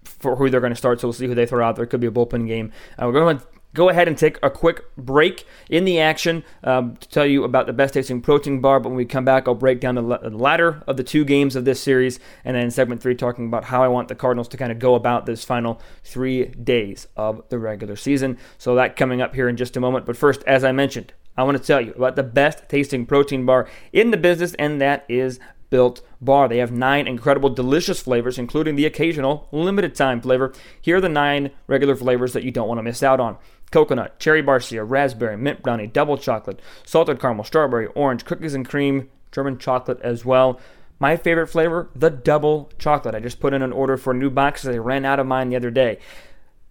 for 0.04 0.36
who 0.36 0.50
they're 0.50 0.60
going 0.60 0.74
to 0.74 0.78
start, 0.78 1.00
so 1.00 1.08
we'll 1.08 1.14
see 1.14 1.28
who 1.28 1.36
they 1.36 1.46
throw 1.46 1.68
out. 1.68 1.76
There 1.76 1.86
could 1.86 2.00
be 2.00 2.08
a 2.08 2.12
bullpen 2.12 2.48
game. 2.48 2.72
Uh, 2.98 3.06
we're 3.06 3.14
going 3.14 3.38
to 3.38 3.46
go 3.74 3.90
ahead 3.90 4.08
and 4.08 4.18
take 4.18 4.38
a 4.44 4.50
quick 4.50 4.84
break 4.98 5.46
in 5.70 5.86
the 5.86 6.00
action 6.00 6.44
um, 6.64 6.96
to 6.98 7.10
tell 7.10 7.26
you 7.26 7.44
about 7.44 7.68
the 7.68 7.74
best 7.74 7.94
tasting 7.94 8.22
protein 8.22 8.62
bar. 8.62 8.80
But 8.80 8.90
when 8.90 8.98
we 8.98 9.06
come 9.06 9.26
back, 9.26 9.48
I'll 9.48 9.56
break 9.56 9.80
down 9.80 9.96
the, 9.96 10.02
the 10.02 10.30
latter 10.30 10.84
of 10.88 10.98
the 10.98 11.04
two 11.04 11.26
games 11.26 11.56
of 11.56 11.66
this 11.66 11.82
series, 11.82 12.20
and 12.44 12.56
then 12.56 12.72
segment 12.72 13.02
three, 13.02 13.16
talking 13.16 13.48
about 13.48 13.66
how 13.66 13.84
I 13.84 13.88
want 13.88 14.08
the 14.08 14.16
Cardinals 14.16 14.48
to 14.50 14.58
kind 14.58 14.72
of 14.72 14.80
go 14.80 14.96
about 14.96 15.26
this 15.26 15.44
final 15.44 15.82
three 16.04 16.46
days 16.46 17.08
of 17.16 17.42
the 17.50 17.60
regular 17.60 17.96
season. 17.96 18.38
So 18.58 18.76
that 18.76 18.96
coming 18.96 19.22
up 19.22 19.36
here 19.36 19.50
in 19.50 19.58
just 19.58 19.78
a 19.78 19.80
moment. 19.80 20.06
But 20.06 20.18
first, 20.18 20.44
as 20.44 20.64
I 20.64 20.72
mentioned, 20.72 21.14
I 21.38 21.44
want 21.44 21.58
to 21.58 21.64
tell 21.64 21.80
you 21.80 21.94
about 21.94 22.16
the 22.16 22.24
best 22.24 22.68
tasting 22.68 23.06
protein 23.06 23.46
bar 23.46 23.68
in 23.94 24.12
the 24.12 24.18
business, 24.18 24.54
and 24.56 24.82
that 24.82 25.06
is 25.08 25.40
Built 25.70 26.02
Bar. 26.20 26.50
They 26.50 26.58
have 26.58 26.72
nine 26.72 27.08
incredible, 27.08 27.50
delicious 27.50 28.02
flavors, 28.02 28.38
including 28.38 28.76
the 28.76 28.86
occasional 28.86 29.48
limited 29.54 29.96
time 29.96 30.22
flavor. 30.22 30.54
Here 30.82 30.98
are 30.98 31.02
the 31.02 31.08
nine 31.08 31.52
regular 31.66 31.96
flavors 31.96 32.34
that 32.34 32.44
you 32.44 32.52
don't 32.52 32.68
want 32.68 32.80
to 32.80 32.84
miss 32.84 33.02
out 33.02 33.22
on 33.22 33.38
coconut, 33.72 34.20
cherry 34.20 34.44
barcia, 34.44 34.88
raspberry, 34.88 35.38
mint 35.38 35.64
brownie, 35.64 35.88
double 35.88 36.18
chocolate, 36.18 36.60
salted 36.86 37.20
caramel, 37.20 37.44
strawberry, 37.44 37.88
orange, 37.88 38.26
cookies 38.26 38.54
and 38.54 38.68
cream, 38.68 39.10
German 39.32 39.58
chocolate 39.58 40.00
as 40.02 40.26
well. 40.26 40.60
My 41.00 41.18
favorite 41.18 41.48
flavor, 41.48 41.90
the 41.96 42.12
double 42.12 42.70
chocolate. 42.78 43.16
I 43.16 43.20
just 43.20 43.40
put 43.40 43.54
in 43.54 43.64
an 43.64 43.72
order 43.72 43.98
for 43.98 44.12
a 44.12 44.16
new 44.16 44.30
box 44.30 44.62
because 44.62 44.76
I 44.76 44.80
ran 44.80 45.06
out 45.06 45.20
of 45.20 45.26
mine 45.26 45.50
the 45.50 45.56
other 45.56 45.72
day. 45.72 45.98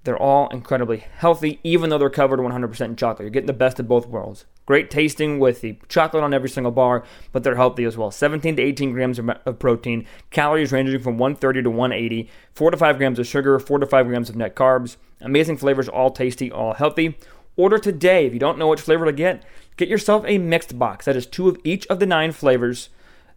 They're 0.04 0.16
all 0.16 0.48
incredibly 0.48 0.98
healthy, 0.98 1.58
even 1.64 1.90
though 1.90 1.98
they're 1.98 2.10
covered 2.10 2.38
100% 2.38 2.80
in 2.80 2.96
chocolate. 2.96 3.24
You're 3.24 3.30
getting 3.30 3.48
the 3.48 3.52
best 3.52 3.80
of 3.80 3.88
both 3.88 4.06
worlds. 4.06 4.46
Great 4.70 4.88
tasting 4.88 5.40
with 5.40 5.62
the 5.62 5.76
chocolate 5.88 6.22
on 6.22 6.32
every 6.32 6.48
single 6.48 6.70
bar, 6.70 7.02
but 7.32 7.42
they're 7.42 7.56
healthy 7.56 7.82
as 7.82 7.98
well. 7.98 8.12
17 8.12 8.54
to 8.54 8.62
18 8.62 8.92
grams 8.92 9.18
of 9.18 9.58
protein, 9.58 10.06
calories 10.30 10.70
ranging 10.70 11.00
from 11.00 11.18
130 11.18 11.64
to 11.64 11.70
180, 11.70 12.30
4 12.54 12.70
to 12.70 12.76
5 12.76 12.96
grams 12.96 13.18
of 13.18 13.26
sugar, 13.26 13.58
4 13.58 13.80
to 13.80 13.86
5 13.86 14.06
grams 14.06 14.30
of 14.30 14.36
net 14.36 14.54
carbs. 14.54 14.96
Amazing 15.22 15.56
flavors, 15.56 15.88
all 15.88 16.12
tasty, 16.12 16.52
all 16.52 16.74
healthy. 16.74 17.18
Order 17.56 17.78
today. 17.78 18.26
If 18.26 18.32
you 18.32 18.38
don't 18.38 18.58
know 18.58 18.68
which 18.68 18.80
flavor 18.80 19.06
to 19.06 19.12
get, 19.12 19.42
get 19.76 19.88
yourself 19.88 20.24
a 20.28 20.38
mixed 20.38 20.78
box. 20.78 21.06
That 21.06 21.16
is 21.16 21.26
two 21.26 21.48
of 21.48 21.58
each 21.64 21.84
of 21.88 21.98
the 21.98 22.06
nine 22.06 22.30
flavors 22.30 22.90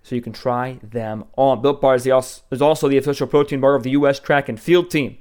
so 0.03 0.13
you 0.13 0.21
can 0.21 0.33
try 0.33 0.77
them 0.83 1.25
all. 1.35 1.55
Built 1.55 1.81
Bar 1.81 1.95
is, 1.95 2.05
is 2.05 2.61
also 2.61 2.87
the 2.87 2.99
official 2.99 3.25
protein 3.25 3.59
bar 3.59 3.73
of 3.73 3.81
the 3.81 3.89
U.S. 3.89 4.19
track 4.19 4.49
and 4.49 4.59
field 4.59 4.91
team. 4.91 5.17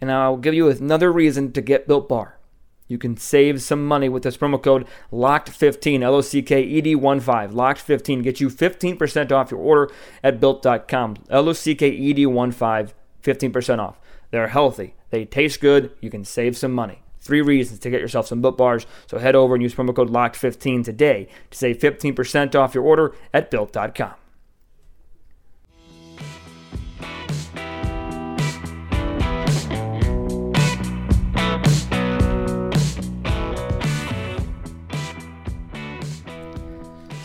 And 0.00 0.10
I'll 0.10 0.36
give 0.36 0.54
you 0.54 0.68
another 0.68 1.12
reason 1.12 1.52
to 1.52 1.60
get 1.60 1.86
Built 1.86 2.08
Bar. 2.08 2.38
You 2.86 2.98
can 2.98 3.16
save 3.16 3.62
some 3.62 3.86
money 3.86 4.08
with 4.08 4.24
this 4.24 4.36
promo 4.36 4.62
code 4.62 4.86
LOCKED15, 5.10 6.02
L 6.02 6.16
O 6.16 6.20
C 6.20 6.42
K 6.42 6.62
E 6.62 6.80
D 6.80 6.94
1 6.94 7.20
5. 7.20 7.52
LOCKED15 7.52 8.22
gets 8.22 8.40
you 8.40 8.48
15% 8.48 9.32
off 9.32 9.50
your 9.50 9.60
order 9.60 9.92
at 10.22 10.38
built.com. 10.38 11.16
L 11.30 11.48
O 11.48 11.52
C 11.52 11.74
K 11.74 11.88
E 11.88 12.12
D 12.12 12.26
1 12.26 12.52
5, 12.52 12.94
15% 13.22 13.78
off. 13.78 13.98
They're 14.30 14.48
healthy, 14.48 14.94
they 15.10 15.24
taste 15.24 15.60
good, 15.60 15.92
you 16.00 16.10
can 16.10 16.24
save 16.24 16.56
some 16.56 16.72
money. 16.72 17.02
Three 17.20 17.40
reasons 17.40 17.78
to 17.80 17.90
get 17.90 18.02
yourself 18.02 18.26
some 18.26 18.42
built 18.42 18.58
bars. 18.58 18.86
So 19.06 19.18
head 19.18 19.34
over 19.34 19.54
and 19.54 19.62
use 19.62 19.74
promo 19.74 19.96
code 19.96 20.10
LOCKED15 20.10 20.84
today 20.84 21.28
to 21.50 21.56
save 21.56 21.78
15% 21.78 22.54
off 22.54 22.74
your 22.74 22.84
order 22.84 23.14
at 23.32 23.50
built.com. 23.50 24.14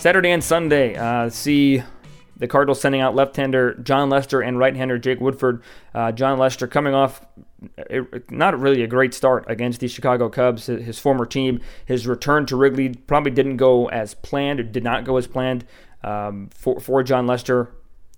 Saturday 0.10 0.32
and 0.32 0.44
Sunday, 0.44 0.96
uh, 0.96 1.30
see 1.30 1.84
the 2.36 2.48
Cardinals 2.48 2.82
sending 2.82 3.00
out 3.00 3.14
left-hander 3.14 3.76
Jon 3.76 4.10
Lester 4.10 4.42
and 4.42 4.58
right-hander 4.58 4.98
Jake 4.98 5.20
Woodford. 5.22 5.62
Uh, 5.94 6.12
Jon 6.12 6.40
Lester 6.40 6.66
coming 6.66 6.96
off 6.96 7.24
not 8.32 8.60
really 8.60 8.82
a 8.82 8.88
great 8.88 9.14
start 9.14 9.46
against 9.48 9.82
the 9.82 9.88
Chicago 9.88 10.28
Cubs, 10.28 10.66
his 10.66 10.98
former 10.98 11.28
team. 11.28 11.62
His 11.86 12.08
return 12.08 12.48
to 12.48 12.56
Wrigley 12.56 12.90
probably 12.90 13.30
didn't 13.30 13.58
go 13.58 13.88
as 13.90 14.16
planned, 14.16 14.60
or 14.60 14.64
did 14.64 14.84
not 14.84 15.06
go 15.06 15.16
as 15.18 15.28
planned 15.28 15.64
um, 16.04 16.50
for, 16.56 16.80
for 16.80 17.04
Jon 17.04 17.28
Lester. 17.28 17.72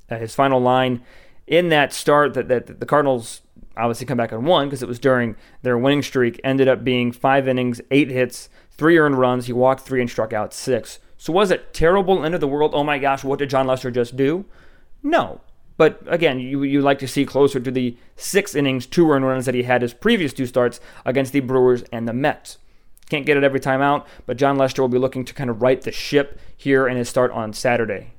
Uh, 0.10 0.18
his 0.18 0.34
final 0.34 0.62
line 0.62 1.04
in 1.46 1.68
that 1.68 1.92
start 1.92 2.36
that, 2.36 2.48
that 2.48 2.80
the 2.80 2.86
Cardinals 2.86 3.42
obviously 3.76 4.06
come 4.06 4.18
back 4.18 4.32
on 4.32 4.46
one 4.46 4.68
because 4.68 4.82
it 4.82 4.88
was 4.88 4.98
during 4.98 5.36
their 5.62 5.78
winning 5.78 6.04
streak 6.04 6.40
ended 6.42 6.70
up 6.70 6.86
being 6.86 7.12
five 7.12 7.50
innings, 7.50 7.82
eight 7.92 8.10
hits, 8.10 8.48
three 8.70 8.98
earned 8.98 9.20
runs. 9.20 9.48
He 9.48 9.52
walked 9.52 9.82
three 9.82 10.00
and 10.00 10.10
struck 10.10 10.32
out 10.32 10.54
six. 10.54 10.98
So 11.22 11.32
was 11.32 11.51
it 11.51 11.72
terrible, 11.72 12.25
end 12.25 12.34
of 12.34 12.42
the 12.42 12.48
world? 12.48 12.72
Oh 12.74 12.84
my 12.84 12.98
gosh, 12.98 13.24
what 13.24 13.38
did 13.38 13.51
Jon 13.51 13.68
Lester 13.68 13.92
just 13.92 14.18
do? 14.18 14.44
No. 15.04 15.42
But 15.78 16.01
again, 16.08 16.40
you 16.40 16.63
you 16.63 16.82
like 16.82 16.98
to 16.98 17.08
see 17.08 17.28
closer 17.28 17.60
to 17.60 17.70
the 17.70 17.96
six 18.16 18.56
innings, 18.56 18.88
two 18.88 19.06
run 19.06 19.24
runs 19.24 19.46
that 19.46 19.54
he 19.54 19.62
had 19.62 19.84
his 19.84 19.94
previous 19.94 20.34
two 20.34 20.48
starts 20.48 20.80
against 21.06 21.32
the 21.32 21.42
Brewers 21.42 21.84
and 21.92 22.08
the 22.08 22.12
Mets. 22.13 22.58
Can't 23.08 23.24
get 23.24 23.38
it 23.38 23.44
every 23.44 23.60
time 23.60 23.84
out, 23.84 24.08
but 24.25 24.36
Jon 24.36 24.58
Lester 24.58 24.82
will 24.82 24.90
be 24.90 24.98
looking 24.98 25.24
to 25.25 25.34
kind 25.36 25.51
of 25.51 25.62
right 25.62 25.80
the 25.80 25.92
ship 25.92 26.40
here 26.58 26.88
in 26.88 26.98
his 26.98 27.08
start 27.08 27.30
on 27.30 27.54
Saturday. 27.54 28.13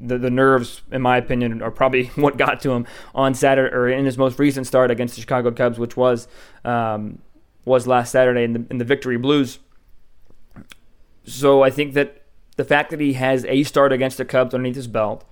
The, 0.00 0.16
the 0.16 0.30
nerves, 0.30 0.80
in 0.90 1.02
my 1.02 1.18
opinion, 1.18 1.60
are 1.60 1.70
probably 1.70 2.06
what 2.16 2.38
got 2.38 2.62
to 2.62 2.70
him 2.70 2.86
on 3.14 3.34
Saturday 3.34 3.76
or 3.76 3.90
in 3.90 4.06
his 4.06 4.16
most 4.16 4.38
recent 4.38 4.66
start 4.66 4.90
against 4.90 5.16
the 5.16 5.20
Chicago 5.20 5.50
Cubs, 5.50 5.78
which 5.78 5.98
was 5.98 6.28
um, 6.64 7.18
was 7.66 7.86
last 7.86 8.10
Saturday 8.10 8.44
in 8.44 8.54
the 8.54 8.64
in 8.70 8.78
the 8.78 8.86
Victory 8.86 9.18
Blues. 9.18 9.58
So 11.26 11.62
I 11.62 11.68
think 11.68 11.92
that 11.92 12.22
the 12.58 12.64
fact 12.64 12.90
that 12.90 12.98
he 13.00 13.12
has 13.12 13.44
a 13.44 13.62
start 13.62 13.92
against 13.92 14.18
the 14.18 14.24
Cubs 14.24 14.52
underneath 14.52 14.74
his 14.74 14.88
belt, 14.88 15.24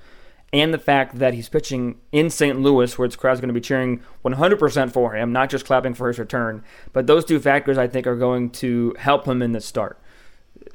and 0.53 0.73
the 0.73 0.79
fact 0.79 1.19
that 1.19 1.35
he's 1.35 1.49
pitching 1.49 1.99
in 2.13 2.31
St. 2.31 2.61
Louis, 2.61 2.97
where 2.97 3.05
its 3.05 3.17
crowd's 3.17 3.41
going 3.41 3.49
to 3.49 3.55
be 3.55 3.61
cheering 3.61 4.01
100% 4.25 4.93
for 4.93 5.13
him, 5.15 5.33
not 5.33 5.51
just 5.51 5.67
clapping 5.67 5.93
for 5.93 6.07
his 6.07 6.21
return. 6.21 6.63
But 6.93 7.09
those 7.09 7.25
two 7.25 7.41
factors, 7.41 7.79
I 7.79 7.89
think, 7.89 8.07
are 8.07 8.15
going 8.15 8.51
to 8.51 8.95
help 8.97 9.27
him 9.27 9.43
in 9.43 9.51
the 9.51 9.61
start. 9.61 10.01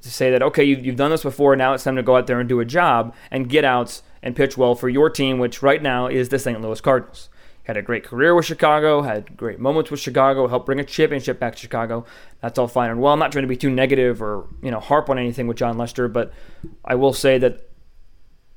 To 0.01 0.11
say 0.11 0.29
that, 0.29 0.43
okay, 0.43 0.65
you've, 0.65 0.85
you've 0.85 0.97
done 0.97 1.11
this 1.11 1.23
before, 1.23 1.55
now 1.55 1.73
it's 1.73 1.85
time 1.85 1.95
to 1.95 2.03
go 2.03 2.17
out 2.17 2.27
there 2.27 2.41
and 2.41 2.49
do 2.49 2.59
a 2.59 2.65
job 2.65 3.15
and 3.31 3.47
get 3.47 3.63
outs 3.63 4.03
and 4.21 4.35
pitch 4.35 4.57
well 4.57 4.75
for 4.75 4.89
your 4.89 5.09
team, 5.09 5.39
which 5.39 5.63
right 5.63 5.81
now 5.81 6.07
is 6.07 6.27
the 6.29 6.37
St. 6.37 6.59
Louis 6.59 6.81
Cardinals 6.81 7.29
had 7.63 7.77
a 7.77 7.81
great 7.81 8.03
career 8.03 8.33
with 8.33 8.45
Chicago, 8.45 9.01
had 9.01 9.37
great 9.37 9.59
moments 9.59 9.91
with 9.91 9.99
Chicago, 9.99 10.47
helped 10.47 10.65
bring 10.65 10.79
a 10.79 10.83
championship 10.83 11.39
back 11.39 11.55
to 11.55 11.59
Chicago. 11.59 12.05
That's 12.41 12.57
all 12.57 12.67
fine 12.67 12.89
and 12.89 13.01
well. 13.01 13.13
I'm 13.13 13.19
not 13.19 13.31
trying 13.31 13.43
to 13.43 13.47
be 13.47 13.57
too 13.57 13.69
negative 13.69 14.21
or 14.21 14.47
you 14.61 14.71
know 14.71 14.79
harp 14.79 15.09
on 15.09 15.17
anything 15.17 15.47
with 15.47 15.57
Jon 15.57 15.77
Lester, 15.77 16.07
but 16.07 16.33
I 16.83 16.95
will 16.95 17.13
say 17.13 17.37
that 17.37 17.69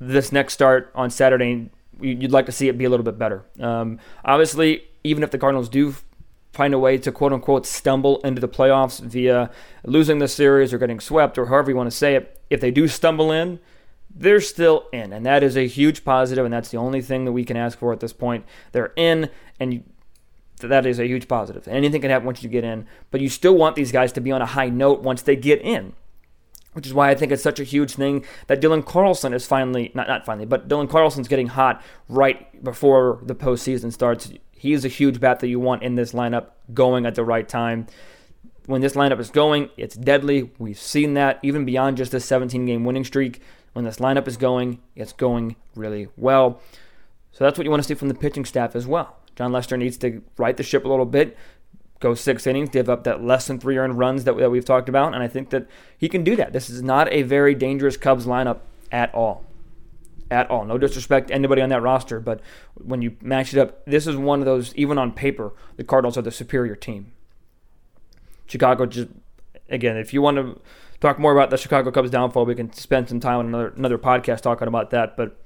this 0.01 0.33
next 0.33 0.55
start 0.55 0.91
on 0.95 1.11
Saturday, 1.11 1.71
you'd 2.01 2.33
like 2.33 2.47
to 2.47 2.53
see 2.53 2.69
it 2.69 2.79
be 2.79 2.85
a 2.85 2.91
little 2.91 3.05
bit 3.05 3.19
better. 3.19 3.45
Um, 3.61 3.99
obviously, 4.25 4.85
even 5.03 5.23
if 5.23 5.31
the 5.31 5.39
Cardinals 5.39 5.69
do 5.69 5.95
find 6.53 6.73
a 6.73 6.79
way 6.79 6.97
to 6.97 7.13
quote 7.13 7.33
unquote 7.33 7.67
stumble 7.67 8.21
into 8.21 8.41
the 8.41 8.49
playoffs 8.49 9.01
via 9.01 9.51
losing 9.85 10.19
the 10.19 10.29
series 10.29 10.73
or 10.73 10.79
getting 10.79 11.01
swept 11.01 11.37
or 11.37 11.47
however 11.47 11.71
you 11.71 11.77
want 11.77 11.91
to 11.91 11.97
say 11.97 12.15
it, 12.15 12.41
if 12.49 12.61
they 12.61 12.71
do 12.71 12.87
stumble 12.87 13.33
in, 13.33 13.59
they're 14.15 14.41
still 14.41 14.87
in, 14.93 15.13
and 15.13 15.27
that 15.27 15.43
is 15.43 15.57
a 15.57 15.67
huge 15.67 16.05
positive, 16.05 16.45
and 16.45 16.55
that's 16.55 16.71
the 16.71 16.77
only 16.77 17.03
thing 17.03 17.25
that 17.25 17.33
we 17.33 17.45
can 17.45 17.57
ask 17.57 17.79
for 17.79 17.93
at 17.93 18.01
this 18.01 18.13
point. 18.13 18.45
They're 18.73 18.93
in, 18.97 19.31
and 19.59 19.75
you, 19.75 19.83
that 20.61 20.87
is 20.87 21.01
a 21.01 21.07
huge 21.07 21.27
positive. 21.27 21.67
Anything 21.67 22.01
can 22.01 22.11
happen 22.11 22.27
once 22.27 22.43
you 22.43 22.49
get 22.49 22.65
in, 22.65 22.87
but 23.11 23.21
you 23.21 23.29
still 23.29 23.55
want 23.55 23.77
these 23.77 23.93
guys 23.93 24.13
to 24.13 24.21
be 24.21 24.31
on 24.31 24.41
a 24.41 24.47
high 24.47 24.69
note 24.69 25.03
once 25.03 25.23
they 25.23 25.37
get 25.37 25.61
in. 25.63 25.95
Which 26.73 26.87
is 26.87 26.95
why 26.95 27.11
I 27.11 27.15
think 27.15 27.31
it's 27.31 27.43
such 27.43 27.61
a 27.61 27.65
huge 27.65 27.95
thing 27.95 28.25
that 28.49 28.61
Dylan 28.61 28.85
Carlson 28.85 29.33
is 29.33 29.47
finally, 29.47 29.93
not, 29.95 30.09
not 30.09 30.27
finally, 30.27 30.47
but 30.47 30.67
Dylan 30.67 30.91
Carlson's 30.91 31.29
getting 31.29 31.47
hot 31.47 31.81
right 32.09 32.63
before 32.65 33.21
the 33.23 33.35
postseason 33.35 33.93
starts. 33.93 34.33
He 34.51 34.73
is 34.73 34.85
a 34.85 34.89
huge 34.89 35.21
bat 35.21 35.39
that 35.39 35.47
you 35.47 35.61
want 35.61 35.85
in 35.85 35.95
this 35.95 36.13
lineup 36.13 36.49
going 36.73 37.07
at 37.07 37.15
the 37.15 37.25
right 37.25 37.49
time 37.49 37.87
when 38.67 38.81
this 38.81 38.95
lineup 38.95 39.21
is 39.21 39.31
going, 39.31 39.71
it's 39.77 39.95
deadly. 39.95 40.51
We've 40.59 40.79
seen 40.79 41.15
that 41.15 41.39
even 41.43 41.65
beyond 41.65 41.97
just 41.97 42.15
a 42.15 42.21
17 42.21 42.67
game 42.67 42.85
winning 42.85 43.05
streak 43.05 43.41
when 43.75 43.85
this 43.85 43.99
lineup 43.99 44.27
is 44.27 44.37
going, 44.37 44.81
it's 44.97 45.13
going 45.13 45.57
really 45.77 46.09
well. 46.17 46.61
So 47.33 47.45
that's 47.45 47.59
what 47.59 47.65
you 47.65 47.71
want 47.71 47.83
to 47.83 47.87
see 47.87 47.95
from 47.95 48.09
the 48.09 48.15
pitching 48.15 48.45
staff 48.45 48.75
as 48.75 48.87
well. 48.87 49.17
Jon 49.37 49.53
Lester 49.53 49.77
needs 49.77 49.97
to 49.99 50.23
right 50.39 50.57
the 50.57 50.63
ship 50.63 50.85
a 50.85 50.89
little 50.89 51.05
bit, 51.05 51.37
go 51.99 52.15
six 52.15 52.47
innings, 52.47 52.71
give 52.71 52.89
up 52.89 53.05
that 53.05 53.23
less 53.23 53.47
than 53.49 53.59
three 53.59 53.77
earned 53.77 53.99
runs 53.99 54.25
that, 54.25 54.37
that 54.39 54.51
we've 54.51 54.65
talked 54.65 54.89
about, 54.89 55.13
and 55.13 55.23
I 55.23 55.29
think 55.29 55.51
that 55.51 55.69
he 55.99 56.09
can 56.09 56.23
do 56.23 56.37
that. 56.37 56.53
This 56.53 56.71
is 56.71 56.83
not 56.83 57.13
a 57.13 57.23
very 57.23 57.55
dangerous 57.55 57.97
Cubs 57.97 58.27
lineup 58.27 58.61
at 58.93 59.13
all. 59.13 59.45
At 60.31 60.49
all. 60.51 60.65
No 60.65 60.79
disrespect 60.79 61.29
to 61.29 61.35
anybody 61.35 61.61
on 61.61 61.69
that 61.71 61.83
roster, 61.83 62.21
but 62.21 62.41
when 62.75 63.03
you 63.03 63.17
match 63.21 63.53
it 63.53 63.59
up, 63.59 63.85
this 63.85 64.07
is 64.07 64.17
one 64.17 64.39
of 64.39 64.47
those, 64.47 64.73
even 64.77 64.99
on 64.99 65.13
paper, 65.13 65.53
the 65.77 65.85
Cardinals 65.85 66.17
are 66.17 66.23
the 66.23 66.31
superior 66.31 66.77
team. 66.77 67.13
Chicago 68.47 68.87
just, 68.87 69.09
again, 69.69 69.97
if 69.97 70.15
you 70.15 70.23
want 70.23 70.37
to 70.37 70.61
talk 71.01 71.19
more 71.19 71.33
about 71.33 71.51
the 71.51 71.57
Chicago 71.57 71.91
Cubs 71.91 72.11
downfall, 72.11 72.47
we 72.47 72.55
can 72.55 72.73
spend 72.73 73.09
some 73.09 73.21
time 73.21 73.39
on 73.39 73.47
another 73.47 73.69
another 73.77 73.99
podcast 73.99 74.41
talking 74.41 74.69
about 74.69 74.91
that. 74.91 75.17
But 75.17 75.37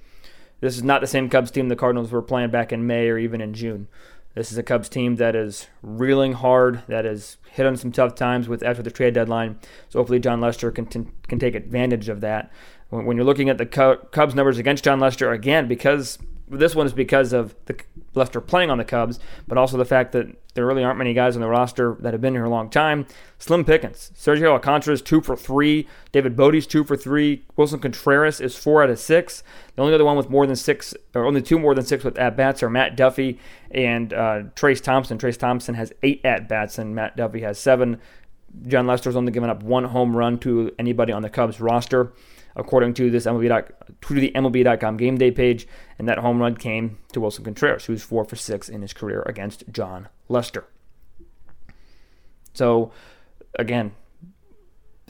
this 0.61 0.77
is 0.77 0.83
not 0.83 1.01
the 1.01 1.07
same 1.07 1.29
Cubs 1.29 1.51
team 1.51 1.69
the 1.69 1.77
Cardinals 1.77 2.11
were 2.11 2.23
playing 2.23 2.51
back 2.51 2.73
in 2.73 2.87
May 2.87 3.09
or 3.09 3.19
even 3.19 3.41
in 3.41 3.55
June. 3.55 3.89
This 4.35 4.53
is 4.53 4.59
a 4.59 4.63
Cubs 4.63 4.89
team 4.89 5.17
that 5.17 5.35
is 5.35 5.67
reeling 5.83 6.35
hard, 6.35 6.83
that 6.87 7.05
has 7.05 7.39
hit 7.51 7.67
on 7.67 7.77
some 7.77 7.91
tough 7.91 8.15
times 8.15 8.49
with 8.49 8.63
after 8.63 8.83
the 8.83 8.91
trade 8.91 9.15
deadline. 9.15 9.59
So 9.89 9.99
hopefully 9.99 10.21
Jon 10.21 10.41
Lester 10.41 10.71
can 10.71 10.87
can 10.87 11.39
take 11.39 11.55
advantage 11.55 12.09
of 12.09 12.21
that. 12.21 12.53
When, 12.91 13.05
when 13.05 13.17
you're 13.17 13.27
looking 13.27 13.49
at 13.49 13.59
the 13.59 13.67
Cubs 13.67 14.35
numbers 14.35 14.59
against 14.59 14.85
Jon 14.85 15.01
Lester 15.01 15.33
again, 15.33 15.67
because 15.67 16.19
this 16.51 16.75
one 16.75 16.87
is 16.87 16.93
because 16.93 17.33
of 17.33 17.55
the 17.67 17.79
Lester 18.15 18.41
playing 18.41 18.71
on 18.71 18.79
the 18.79 18.85
Cubs, 18.85 19.19
but 19.47 19.59
also 19.59 19.77
the 19.77 19.85
fact 19.85 20.13
that 20.13 20.27
there 20.55 20.67
really 20.67 20.83
aren't 20.83 20.99
many 20.99 21.15
guys 21.15 21.37
on 21.37 21.43
the 21.43 21.49
roster 21.49 21.97
that 22.01 22.13
have 22.13 22.21
been 22.21 22.35
here 22.35 22.45
a 22.45 22.51
long 22.51 22.69
time. 22.69 23.07
Slim 23.39 23.65
Pickens. 23.65 24.11
Sergio 24.17 24.53
Alcantara 24.53 24.95
is 24.95 25.03
two 25.03 25.21
for 25.21 25.37
three. 25.37 25.87
David 26.11 26.37
Bote's 26.37 26.67
two 26.67 26.85
for 26.85 26.97
three. 26.97 27.45
Willson 27.57 27.81
Contreras 27.81 28.41
is 28.41 28.57
four 28.57 28.83
out 28.83 28.91
of 28.91 28.99
six. 28.99 29.43
The 29.77 29.83
only 29.83 29.95
other 29.95 30.05
one 30.05 30.17
with 30.17 30.31
more 30.31 30.47
than 30.47 30.57
six, 30.57 30.95
or 31.15 31.25
only 31.25 31.43
two 31.43 31.59
more 31.59 31.75
than 31.75 31.85
six 31.85 32.03
with 32.03 32.19
at 32.19 32.37
bats 32.37 32.63
are 32.63 32.71
Matt 32.71 32.97
Duffy 32.97 33.39
and 33.71 34.13
uh, 34.13 34.43
Trayce 34.57 34.83
Thompson. 34.83 35.19
Trayce 35.19 35.39
Thompson 35.39 35.75
has 35.75 35.93
eight 36.03 36.21
at 36.25 36.49
bats, 36.49 36.79
and 36.79 36.95
Matt 36.95 37.17
Duffy 37.17 37.43
has 37.43 37.59
seven. 37.59 38.01
Jon 38.67 38.87
Lester's 38.87 39.15
only 39.15 39.31
given 39.31 39.51
up 39.51 39.63
one 39.63 39.85
home 39.85 40.17
run 40.17 40.39
to 40.41 40.73
anybody 40.79 41.13
on 41.13 41.23
the 41.23 41.31
Cubs 41.31 41.61
roster 41.61 42.13
according 42.59 42.93
to 42.95 43.11
this 43.11 43.25
MLB 43.25 43.73
to 44.01 44.15
the 44.15 44.33
MLB.com 44.35 44.97
game 44.97 45.17
day 45.17 45.31
page, 45.31 45.67
and 45.99 46.09
that 46.09 46.19
home 46.19 46.41
run 46.41 46.57
came 46.57 46.99
to 47.13 47.21
Willson 47.21 47.45
Contreras, 47.45 47.87
who's 47.87 48.03
four 48.03 48.25
for 48.25 48.37
six 48.37 48.69
in 48.69 48.83
his 48.83 48.93
career 48.93 49.23
against 49.27 49.65
Jon 49.71 50.09
Lester. 50.29 50.65
So, 52.53 52.91
again, 53.59 53.93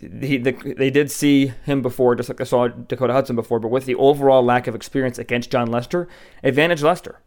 he, 0.01 0.37
the, 0.37 0.53
they 0.77 0.91
did 0.91 1.11
see 1.11 1.53
him 1.65 1.83
before, 1.83 2.15
just 2.15 2.29
like 2.29 2.39
they 2.39 2.45
saw 2.45 2.69
Dakota 2.69 3.13
Hudson 3.13 3.35
before, 3.35 3.59
but 3.59 3.69
with 3.71 3.87
the 3.87 3.95
overall 3.97 4.45
lack 4.45 4.67
of 4.67 4.75
experience 4.75 5.19
against 5.19 5.51
Jon 5.51 5.69
Lester, 5.69 6.07
advantage 6.45 6.83
Lester 6.83 7.21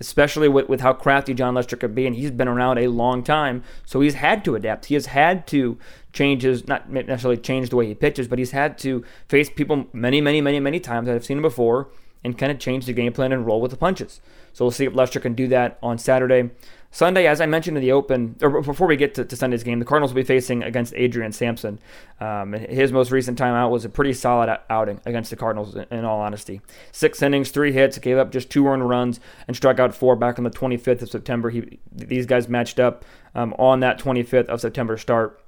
especially 0.00 0.48
with, 0.48 0.68
with 0.68 0.80
how 0.80 0.92
crafty 0.92 1.34
Jon 1.34 1.54
Lester 1.54 1.76
could 1.76 1.94
be. 1.94 2.06
And 2.06 2.16
he's 2.16 2.30
been 2.30 2.48
around 2.48 2.78
a 2.78 2.88
long 2.88 3.22
time, 3.22 3.62
so 3.84 4.00
he's 4.00 4.14
had 4.14 4.44
to 4.44 4.54
adapt. 4.54 4.86
He 4.86 4.94
has 4.94 5.06
had 5.06 5.46
to 5.48 5.78
change 6.12 6.42
his, 6.42 6.66
not 6.66 6.90
necessarily 6.90 7.40
change 7.40 7.70
the 7.70 7.76
way 7.76 7.86
he 7.86 7.94
pitches, 7.94 8.28
but 8.28 8.38
he's 8.38 8.52
had 8.52 8.78
to 8.78 9.04
face 9.28 9.50
people 9.50 9.86
many, 9.92 10.20
many, 10.20 10.40
many, 10.40 10.60
many 10.60 10.80
times 10.80 11.06
that 11.06 11.12
have 11.12 11.24
seen 11.24 11.38
him 11.38 11.42
before 11.42 11.88
and 12.22 12.38
kind 12.38 12.50
of 12.50 12.58
change 12.58 12.86
the 12.86 12.92
game 12.92 13.12
plan 13.12 13.32
and 13.32 13.46
roll 13.46 13.60
with 13.60 13.70
the 13.70 13.76
punches. 13.76 14.20
So 14.52 14.64
we'll 14.64 14.72
see 14.72 14.86
if 14.86 14.94
Lester 14.94 15.20
can 15.20 15.34
do 15.34 15.48
that 15.48 15.78
on 15.82 15.98
Saturday. 15.98 16.50
Sunday, 16.94 17.26
as 17.26 17.40
I 17.40 17.46
mentioned 17.46 17.76
in 17.76 17.82
the 17.82 17.90
open, 17.90 18.36
or 18.40 18.62
before 18.62 18.86
we 18.86 18.94
get 18.94 19.14
to, 19.14 19.24
to 19.24 19.34
Sunday's 19.34 19.64
game, 19.64 19.80
the 19.80 19.84
Cardinals 19.84 20.12
will 20.12 20.22
be 20.22 20.26
facing 20.26 20.62
against 20.62 20.94
Adrian 20.94 21.32
Sampson. 21.32 21.80
Um, 22.20 22.52
his 22.52 22.92
most 22.92 23.10
recent 23.10 23.36
time 23.36 23.52
out 23.52 23.72
was 23.72 23.84
a 23.84 23.88
pretty 23.88 24.12
solid 24.12 24.56
outing 24.70 25.00
against 25.04 25.30
the 25.30 25.34
Cardinals, 25.36 25.74
in 25.74 26.04
all 26.04 26.20
honesty. 26.20 26.60
Six 26.92 27.20
innings, 27.20 27.50
three 27.50 27.72
hits, 27.72 27.98
gave 27.98 28.16
up 28.16 28.30
just 28.30 28.48
two 28.48 28.68
earned 28.68 28.88
runs, 28.88 29.18
and 29.48 29.56
struck 29.56 29.80
out 29.80 29.92
four 29.92 30.14
back 30.14 30.38
on 30.38 30.44
the 30.44 30.50
25th 30.50 31.02
of 31.02 31.10
September. 31.10 31.50
He, 31.50 31.80
these 31.90 32.26
guys 32.26 32.48
matched 32.48 32.78
up 32.78 33.04
um, 33.34 33.54
on 33.58 33.80
that 33.80 33.98
25th 33.98 34.46
of 34.46 34.60
September 34.60 34.96
start. 34.96 35.42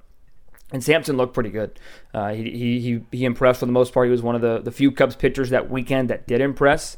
And 0.73 0.83
Sampson 0.83 1.15
looked 1.15 1.33
pretty 1.33 1.51
good. 1.51 1.79
Uh, 2.13 2.33
he, 2.33 2.51
he, 2.81 3.03
he 3.09 3.23
impressed 3.23 3.61
for 3.61 3.67
the 3.67 3.71
most 3.71 3.93
part. 3.93 4.07
He 4.07 4.11
was 4.11 4.21
one 4.21 4.35
of 4.35 4.41
the, 4.41 4.59
the 4.59 4.71
few 4.73 4.91
Cubs 4.91 5.15
pitchers 5.15 5.51
that 5.51 5.69
weekend 5.69 6.09
that 6.09 6.27
did 6.27 6.41
impress. 6.41 6.97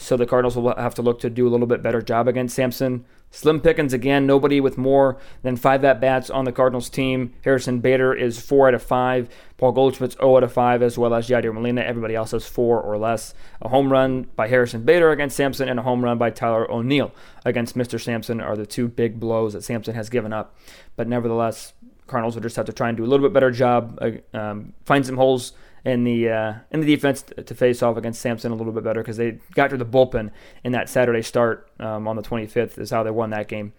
So 0.00 0.16
the 0.16 0.26
Cardinals 0.26 0.56
will 0.56 0.72
have 0.76 0.94
to 0.94 1.02
look 1.02 1.18
to 1.20 1.28
do 1.28 1.48
a 1.48 1.50
little 1.50 1.66
bit 1.66 1.82
better 1.82 2.00
job 2.00 2.28
against 2.28 2.54
Sampson. 2.54 3.04
Slim 3.32 3.60
Pickens 3.60 3.92
again, 3.92 4.28
nobody 4.28 4.60
with 4.60 4.78
more 4.78 5.18
than 5.42 5.56
five 5.56 5.84
at 5.84 6.00
bats 6.00 6.30
on 6.30 6.44
the 6.44 6.52
Cardinals 6.52 6.88
team. 6.88 7.34
Harrison 7.42 7.80
Bader 7.80 8.14
is 8.14 8.40
four 8.40 8.68
out 8.68 8.74
of 8.74 8.82
five. 8.82 9.28
Paul 9.56 9.72
Goldschmidt's 9.72 10.14
0 10.14 10.36
out 10.36 10.44
of 10.44 10.52
five, 10.52 10.82
as 10.82 10.96
well 10.96 11.12
as 11.12 11.28
Yadier 11.28 11.52
Molina. 11.52 11.80
Everybody 11.80 12.14
else 12.14 12.30
has 12.30 12.46
four 12.46 12.80
or 12.80 12.96
less. 12.96 13.34
A 13.60 13.68
home 13.68 13.90
run 13.90 14.28
by 14.36 14.46
Harrison 14.46 14.84
Bader 14.84 15.10
against 15.10 15.36
Sampson 15.36 15.68
and 15.68 15.80
a 15.80 15.82
home 15.82 16.04
run 16.04 16.16
by 16.16 16.30
Tyler 16.30 16.70
O'Neill 16.70 17.12
against 17.44 17.76
Mr. 17.76 18.00
Sampson 18.00 18.40
are 18.40 18.56
the 18.56 18.66
two 18.66 18.86
big 18.86 19.18
blows 19.18 19.52
that 19.54 19.64
Sampson 19.64 19.96
has 19.96 20.08
given 20.08 20.32
up. 20.32 20.56
But 20.94 21.08
nevertheless, 21.08 21.72
Cardinals 22.06 22.36
will 22.36 22.42
just 22.42 22.54
have 22.54 22.66
to 22.66 22.72
try 22.72 22.88
and 22.88 22.96
do 22.96 23.04
a 23.04 23.08
little 23.08 23.26
bit 23.26 23.34
better 23.34 23.50
job, 23.50 23.98
uh, 24.00 24.36
um, 24.36 24.74
find 24.84 25.04
some 25.04 25.16
holes 25.16 25.54
in 25.84 26.04
the 26.04 26.28
uh, 26.28 26.54
in 26.70 26.80
the 26.80 26.86
defense 26.86 27.22
to 27.22 27.54
face 27.54 27.82
off 27.82 27.96
against 27.96 28.20
Sampson 28.20 28.52
a 28.52 28.54
little 28.54 28.72
bit 28.72 28.84
better 28.84 29.00
because 29.00 29.16
they 29.16 29.38
got 29.54 29.70
to 29.70 29.76
the 29.76 29.86
bullpen 29.86 30.30
in 30.64 30.72
that 30.72 30.88
Saturday 30.88 31.22
start 31.22 31.70
um, 31.80 32.08
on 32.08 32.16
the 32.16 32.22
25th 32.22 32.78
is 32.78 32.90
how 32.90 33.02
they 33.02 33.10
won 33.10 33.30
that 33.30 33.48
game. 33.48 33.72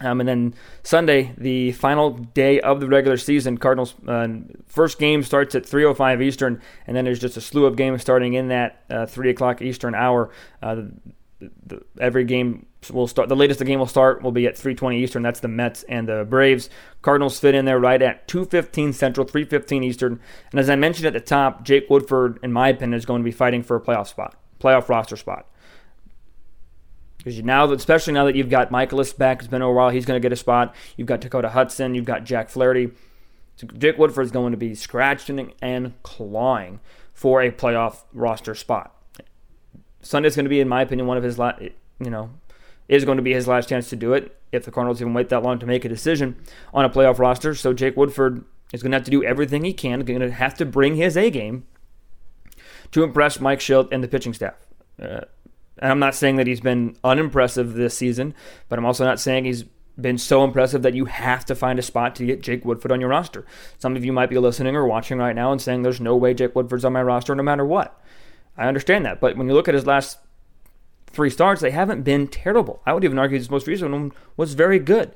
Um, 0.00 0.18
and 0.18 0.28
then 0.28 0.54
Sunday, 0.82 1.32
the 1.38 1.70
final 1.72 2.10
day 2.10 2.60
of 2.60 2.80
the 2.80 2.88
regular 2.88 3.16
season, 3.16 3.58
Cardinals 3.58 3.94
uh, 4.08 4.26
first 4.66 4.98
game 4.98 5.22
starts 5.22 5.54
at 5.54 5.62
3:05 5.62 6.20
Eastern, 6.20 6.60
and 6.86 6.96
then 6.96 7.04
there's 7.04 7.20
just 7.20 7.36
a 7.36 7.40
slew 7.40 7.64
of 7.64 7.76
games 7.76 8.02
starting 8.02 8.34
in 8.34 8.48
that 8.48 8.82
uh, 8.90 9.06
three 9.06 9.30
o'clock 9.30 9.62
Eastern 9.62 9.94
hour. 9.94 10.30
Uh, 10.60 10.82
the, 11.66 11.82
every 12.00 12.24
game 12.24 12.66
will 12.92 13.06
start. 13.06 13.28
The 13.28 13.36
latest 13.36 13.58
the 13.58 13.64
game 13.64 13.78
will 13.78 13.86
start 13.86 14.22
will 14.22 14.32
be 14.32 14.46
at 14.46 14.54
3:20 14.54 14.96
Eastern. 14.96 15.22
That's 15.22 15.40
the 15.40 15.48
Mets 15.48 15.82
and 15.84 16.08
the 16.08 16.26
Braves. 16.28 16.70
Cardinals 17.02 17.38
fit 17.38 17.54
in 17.54 17.64
there 17.64 17.78
right 17.78 18.00
at 18.00 18.28
2:15 18.28 18.92
Central, 18.92 19.26
3:15 19.26 19.82
Eastern. 19.82 20.20
And 20.50 20.60
as 20.60 20.70
I 20.70 20.76
mentioned 20.76 21.06
at 21.06 21.12
the 21.12 21.20
top, 21.20 21.64
Jake 21.64 21.88
Woodford, 21.88 22.38
in 22.42 22.52
my 22.52 22.68
opinion, 22.68 22.94
is 22.94 23.06
going 23.06 23.22
to 23.22 23.24
be 23.24 23.32
fighting 23.32 23.62
for 23.62 23.76
a 23.76 23.80
playoff 23.80 24.08
spot, 24.08 24.36
playoff 24.60 24.88
roster 24.88 25.16
spot. 25.16 25.46
Because 27.24 27.42
now, 27.42 27.70
especially 27.72 28.12
now 28.12 28.26
that 28.26 28.36
you've 28.36 28.50
got 28.50 28.70
Mikolas 28.70 29.16
back, 29.16 29.38
it's 29.38 29.48
been 29.48 29.62
a 29.62 29.72
while. 29.72 29.88
He's 29.88 30.04
going 30.04 30.20
to 30.20 30.22
get 30.22 30.32
a 30.32 30.36
spot. 30.36 30.74
You've 30.96 31.08
got 31.08 31.22
Dakota 31.22 31.48
Hudson. 31.48 31.94
You've 31.94 32.04
got 32.04 32.24
Jack 32.24 32.50
Flaherty. 32.50 32.90
So 33.56 33.66
Jake 33.66 33.96
Woodford 33.96 34.26
is 34.26 34.30
going 34.30 34.50
to 34.50 34.58
be 34.58 34.74
scratching 34.74 35.52
and 35.62 35.94
clawing 36.02 36.80
for 37.14 37.40
a 37.40 37.50
playoff 37.50 38.02
roster 38.12 38.54
spot. 38.54 38.93
Sunday's 40.04 40.36
going 40.36 40.44
to 40.44 40.50
be, 40.50 40.60
in 40.60 40.68
my 40.68 40.82
opinion, 40.82 41.06
one 41.06 41.16
of 41.16 41.22
his 41.22 41.38
last, 41.38 41.62
you 41.62 42.10
know, 42.10 42.30
is 42.88 43.04
going 43.04 43.16
to 43.16 43.22
be 43.22 43.32
his 43.32 43.48
last 43.48 43.68
chance 43.68 43.88
to 43.90 43.96
do 43.96 44.12
it 44.12 44.36
if 44.52 44.64
the 44.64 44.70
Cardinals 44.70 45.00
even 45.00 45.14
wait 45.14 45.30
that 45.30 45.42
long 45.42 45.58
to 45.58 45.66
make 45.66 45.84
a 45.84 45.88
decision 45.88 46.36
on 46.72 46.84
a 46.84 46.90
playoff 46.90 47.18
roster. 47.18 47.54
So 47.54 47.72
Jake 47.72 47.96
Woodford 47.96 48.44
is 48.72 48.82
going 48.82 48.92
to 48.92 48.96
have 48.96 49.04
to 49.04 49.10
do 49.10 49.24
everything 49.24 49.64
he 49.64 49.72
can, 49.72 50.00
going 50.00 50.20
to 50.20 50.30
have 50.30 50.54
to 50.54 50.66
bring 50.66 50.96
his 50.96 51.16
A 51.16 51.30
game 51.30 51.64
to 52.92 53.02
impress 53.02 53.40
Mike 53.40 53.60
Shildt 53.60 53.88
and 53.90 54.04
the 54.04 54.08
pitching 54.08 54.34
staff. 54.34 54.54
Uh, 55.00 55.22
and 55.78 55.90
I'm 55.90 55.98
not 55.98 56.14
saying 56.14 56.36
that 56.36 56.46
he's 56.46 56.60
been 56.60 56.96
unimpressive 57.02 57.74
this 57.74 57.96
season, 57.96 58.34
but 58.68 58.78
I'm 58.78 58.84
also 58.84 59.04
not 59.04 59.18
saying 59.18 59.44
he's 59.44 59.64
been 60.00 60.18
so 60.18 60.44
impressive 60.44 60.82
that 60.82 60.94
you 60.94 61.04
have 61.06 61.44
to 61.46 61.54
find 61.54 61.78
a 61.78 61.82
spot 61.82 62.14
to 62.16 62.26
get 62.26 62.42
Jake 62.42 62.64
Woodford 62.64 62.92
on 62.92 63.00
your 63.00 63.10
roster. 63.10 63.46
Some 63.78 63.96
of 63.96 64.04
you 64.04 64.12
might 64.12 64.30
be 64.30 64.38
listening 64.38 64.76
or 64.76 64.86
watching 64.86 65.18
right 65.18 65.34
now 65.34 65.52
and 65.52 65.60
saying 65.60 65.82
there's 65.82 66.00
no 66.00 66.16
way 66.16 66.34
Jake 66.34 66.54
Woodford's 66.54 66.84
on 66.84 66.92
my 66.92 67.02
roster 67.02 67.34
no 67.34 67.42
matter 67.42 67.64
what. 67.64 68.00
I 68.56 68.68
understand 68.68 69.04
that. 69.06 69.20
But 69.20 69.36
when 69.36 69.48
you 69.48 69.54
look 69.54 69.68
at 69.68 69.74
his 69.74 69.86
last 69.86 70.18
three 71.06 71.30
starts, 71.30 71.60
they 71.60 71.70
haven't 71.70 72.02
been 72.02 72.28
terrible. 72.28 72.80
I 72.86 72.92
would 72.92 73.04
even 73.04 73.18
argue 73.18 73.38
his 73.38 73.50
most 73.50 73.66
recent 73.66 73.92
one 73.92 74.12
was 74.36 74.54
very 74.54 74.78
good. 74.78 75.14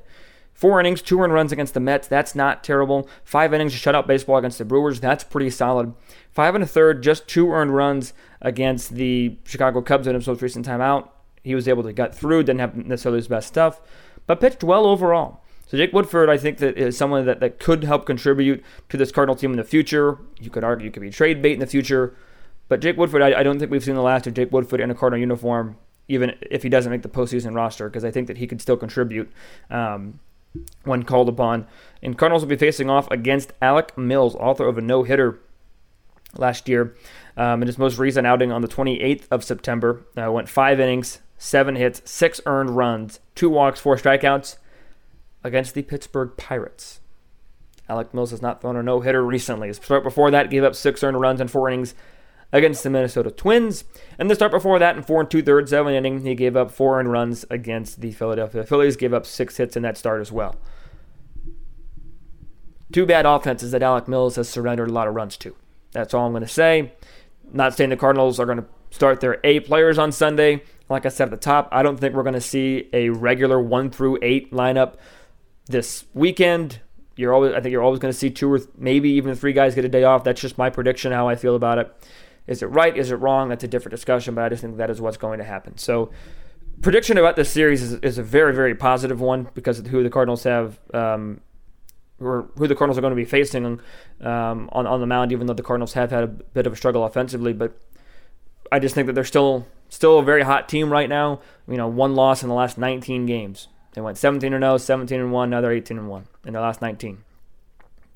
Four 0.53 0.79
innings, 0.81 1.01
two 1.01 1.21
earned 1.21 1.31
runs 1.31 1.53
against 1.53 1.73
the 1.73 1.79
Mets. 1.79 2.07
That's 2.07 2.35
not 2.35 2.65
terrible. 2.65 3.07
Five 3.23 3.53
innings 3.53 3.73
of 3.73 3.79
shutout 3.79 4.07
baseball 4.07 4.37
against 4.37 4.57
the 4.57 4.65
Brewers. 4.65 4.99
That's 4.99 5.23
pretty 5.23 5.49
solid. 5.49 5.93
Five 6.31 6.53
and 6.53 6.63
a 6.63 6.67
third, 6.67 7.01
just 7.01 7.29
two 7.29 7.49
earned 7.51 7.73
runs 7.73 8.11
against 8.41 8.95
the 8.95 9.37
Chicago 9.45 9.81
Cubs 9.81 10.05
in 10.05 10.15
his 10.15 10.27
most 10.27 10.41
recent 10.41 10.65
time 10.65 10.81
out. 10.81 11.15
He 11.45 11.55
was 11.55 11.69
able 11.69 11.83
to 11.83 11.93
get 11.93 12.13
through, 12.13 12.43
didn't 12.43 12.59
have 12.59 12.75
necessarily 12.75 13.19
his 13.19 13.29
best 13.29 13.47
stuff, 13.47 13.79
but 14.27 14.41
pitched 14.41 14.61
well 14.61 14.85
overall. 14.85 15.41
So 15.67 15.77
Jake 15.77 15.93
Woodford, 15.93 16.29
I 16.29 16.37
think 16.37 16.57
that 16.57 16.77
is 16.77 16.97
someone 16.97 17.25
that, 17.25 17.39
that 17.39 17.59
could 17.59 17.85
help 17.85 18.05
contribute 18.05 18.61
to 18.89 18.97
this 18.97 19.13
Cardinal 19.13 19.35
team 19.35 19.51
in 19.51 19.57
the 19.57 19.63
future. 19.63 20.17
You 20.41 20.49
could 20.49 20.65
argue 20.65 20.91
could 20.91 21.01
be 21.01 21.09
trade 21.09 21.41
bait 21.41 21.53
in 21.53 21.59
the 21.59 21.67
future. 21.67 22.17
But 22.69 22.79
Jake 22.79 22.97
Woodford, 22.97 23.21
I, 23.21 23.39
I, 23.39 23.43
don't 23.43 23.59
think 23.59 23.71
we've 23.71 23.83
seen 23.83 23.95
the 23.95 24.01
last 24.01 24.27
of 24.27 24.35
Jake 24.35 24.51
Woodford 24.51 24.79
in 24.79 24.91
a 24.91 24.95
Cardinal 24.95 25.19
uniform, 25.19 25.75
even 26.07 26.35
if 26.49 26.63
he 26.63 26.69
doesn't 26.69 26.91
make 26.91 27.01
the 27.01 27.09
postseason 27.09 27.55
roster, 27.55 27.89
because 27.89 28.05
I 28.05 28.11
think 28.11 28.27
that 28.27 28.37
he 28.37 28.47
could 28.47 28.61
still 28.61 28.77
contribute 28.77 29.29
um, 29.71 30.19
when 30.83 31.03
called 31.03 31.27
upon. 31.27 31.67
And 32.01 32.17
Cardinals 32.17 32.43
will 32.43 32.49
be 32.49 32.55
facing 32.55 32.89
off 32.89 33.09
against 33.11 33.53
Alec 33.61 33.97
Mills, 33.97 34.35
author 34.35 34.67
of 34.67 34.77
a 34.77 34.81
no 34.81 35.03
hitter 35.03 35.39
last 36.37 36.69
year. 36.69 36.95
Um, 37.35 37.63
in 37.63 37.67
his 37.67 37.79
most 37.79 37.97
recent 37.97 38.27
outing 38.27 38.51
on 38.51 38.61
the 38.61 38.67
28th 38.67 39.25
of 39.31 39.43
September, 39.43 40.05
uh, 40.15 40.31
went 40.31 40.47
five 40.47 40.79
innings, 40.79 41.19
seven 41.39 41.75
hits, 41.75 42.03
six 42.05 42.39
earned 42.45 42.71
runs, 42.71 43.19
two 43.33 43.49
walks, 43.49 43.79
four 43.79 43.95
strikeouts 43.95 44.57
against 45.43 45.73
the 45.73 45.81
Pittsburgh 45.81 46.33
Pirates. 46.37 46.99
Alec 47.87 48.13
Mills 48.13 48.29
has 48.29 48.41
not 48.41 48.61
thrown 48.61 48.75
a 48.75 48.83
no 48.83 48.99
hitter 48.99 49.25
recently. 49.25 49.69
His 49.69 49.77
start 49.77 50.03
before 50.03 50.29
that 50.29 50.51
gave 50.51 50.63
up 50.63 50.75
six 50.75 51.03
earned 51.03 51.19
runs 51.19 51.41
in 51.41 51.47
four 51.47 51.67
innings 51.67 51.95
against 52.51 52.83
the 52.83 52.89
Minnesota 52.89 53.31
Twins. 53.31 53.83
And 54.17 54.29
the 54.29 54.35
start 54.35 54.51
before 54.51 54.79
that, 54.79 54.97
in 54.97 55.03
four 55.03 55.21
and 55.21 55.29
two 55.29 55.41
thirds, 55.41 55.71
seven 55.71 55.93
inning, 55.93 56.25
he 56.25 56.35
gave 56.35 56.55
up 56.55 56.71
four 56.71 56.99
earned 56.99 57.11
runs 57.11 57.45
against 57.49 58.01
the 58.01 58.11
Philadelphia 58.11 58.63
Phillies. 58.63 58.95
Gave 58.95 59.13
up 59.13 59.25
six 59.25 59.57
hits 59.57 59.75
in 59.75 59.83
that 59.83 59.97
start 59.97 60.21
as 60.21 60.31
well. 60.31 60.55
Two 62.91 63.05
bad 63.05 63.25
offenses 63.25 63.71
that 63.71 63.83
Alec 63.83 64.07
Mills 64.07 64.35
has 64.35 64.49
surrendered 64.49 64.89
a 64.89 64.93
lot 64.93 65.07
of 65.07 65.13
runs 65.13 65.37
to. 65.37 65.55
That's 65.91 66.13
all 66.13 66.25
I'm 66.25 66.31
going 66.31 66.43
to 66.43 66.49
say. 66.49 66.93
Not 67.51 67.75
saying 67.75 67.91
the 67.91 67.97
Cardinals 67.97 68.39
are 68.39 68.45
going 68.45 68.59
to 68.59 68.65
start 68.89 69.21
their 69.21 69.39
A 69.43 69.59
players 69.59 69.97
on 69.99 70.11
Sunday. 70.11 70.63
Like 70.89 71.05
I 71.05 71.09
said 71.09 71.25
at 71.25 71.31
the 71.31 71.37
top, 71.37 71.69
I 71.71 71.83
don't 71.83 71.99
think 71.99 72.15
we're 72.15 72.23
going 72.23 72.33
to 72.33 72.41
see 72.41 72.89
a 72.93 73.09
regular 73.09 73.61
one 73.61 73.91
through 73.91 74.17
eight 74.23 74.51
lineup 74.51 74.95
this 75.67 76.05
weekend. 76.15 76.79
You're 77.15 77.33
always, 77.33 77.53
I 77.53 77.59
think 77.59 77.73
you're 77.73 77.83
always 77.83 77.99
going 77.99 78.11
to 78.11 78.17
see 78.17 78.31
two 78.31 78.51
or 78.51 78.57
th- 78.57 78.69
maybe 78.75 79.11
even 79.11 79.35
three 79.35 79.53
guys 79.53 79.75
get 79.75 79.85
a 79.85 79.89
day 79.89 80.03
off. 80.03 80.23
That's 80.23 80.41
just 80.41 80.57
my 80.57 80.71
prediction, 80.71 81.11
how 81.11 81.27
I 81.27 81.35
feel 81.35 81.55
about 81.55 81.77
it. 81.77 82.09
Is 82.49 82.63
it 82.63 82.65
right? 82.65 82.97
Is 82.97 83.11
it 83.11 83.15
wrong? 83.17 83.47
That's 83.49 83.63
a 83.63 83.67
different 83.67 83.91
discussion, 83.91 84.33
but 84.33 84.43
I 84.43 84.49
just 84.49 84.63
think 84.63 84.77
that 84.77 84.89
is 84.89 84.99
what's 84.99 85.17
going 85.17 85.37
to 85.37 85.45
happen. 85.45 85.77
So, 85.77 86.09
prediction 86.81 87.19
about 87.19 87.35
this 87.35 87.51
series 87.51 87.83
is, 87.83 87.93
is 87.99 88.17
a 88.17 88.23
very, 88.23 88.55
very 88.55 88.73
positive 88.73 89.21
one 89.21 89.49
because 89.53 89.77
of 89.77 89.85
who 89.85 90.01
the 90.01 90.09
Cardinals 90.09 90.43
have, 90.43 90.79
um, 90.91 91.41
or 92.19 92.49
who 92.57 92.67
the 92.67 92.73
Cardinals 92.73 92.97
are 92.97 93.01
going 93.01 93.11
to 93.11 93.15
be 93.15 93.23
facing 93.23 93.79
um, 94.21 94.67
on, 94.71 94.87
on 94.87 94.99
the 94.99 95.05
mound, 95.05 95.31
even 95.31 95.45
though 95.45 95.53
the 95.53 95.61
Cardinals 95.61 95.93
have 95.93 96.09
had 96.09 96.23
a 96.23 96.27
bit 96.27 96.65
of 96.65 96.73
a 96.73 96.75
struggle 96.75 97.05
offensively. 97.05 97.53
But 97.53 97.79
I 98.71 98.79
just 98.79 98.95
think 98.95 99.05
that 99.05 99.13
they're 99.13 99.23
still 99.23 99.67
still 99.89 100.17
a 100.17 100.23
very 100.23 100.41
hot 100.41 100.67
team 100.67 100.91
right 100.91 101.07
now. 101.07 101.41
You 101.67 101.77
know, 101.77 101.87
one 101.87 102.15
loss 102.15 102.41
in 102.41 102.49
the 102.49 102.55
last 102.55 102.79
19 102.79 103.27
games. 103.27 103.67
They 103.93 104.01
went 104.01 104.17
17 104.17 104.53
and 104.53 104.63
0, 104.63 104.77
17 104.77 105.19
and 105.19 105.31
1, 105.31 105.49
now 105.51 105.61
they're 105.61 105.71
18 105.71 105.99
and 105.99 106.09
1 106.09 106.27
in 106.45 106.53
the 106.53 106.61
last 106.61 106.81
19. 106.81 107.23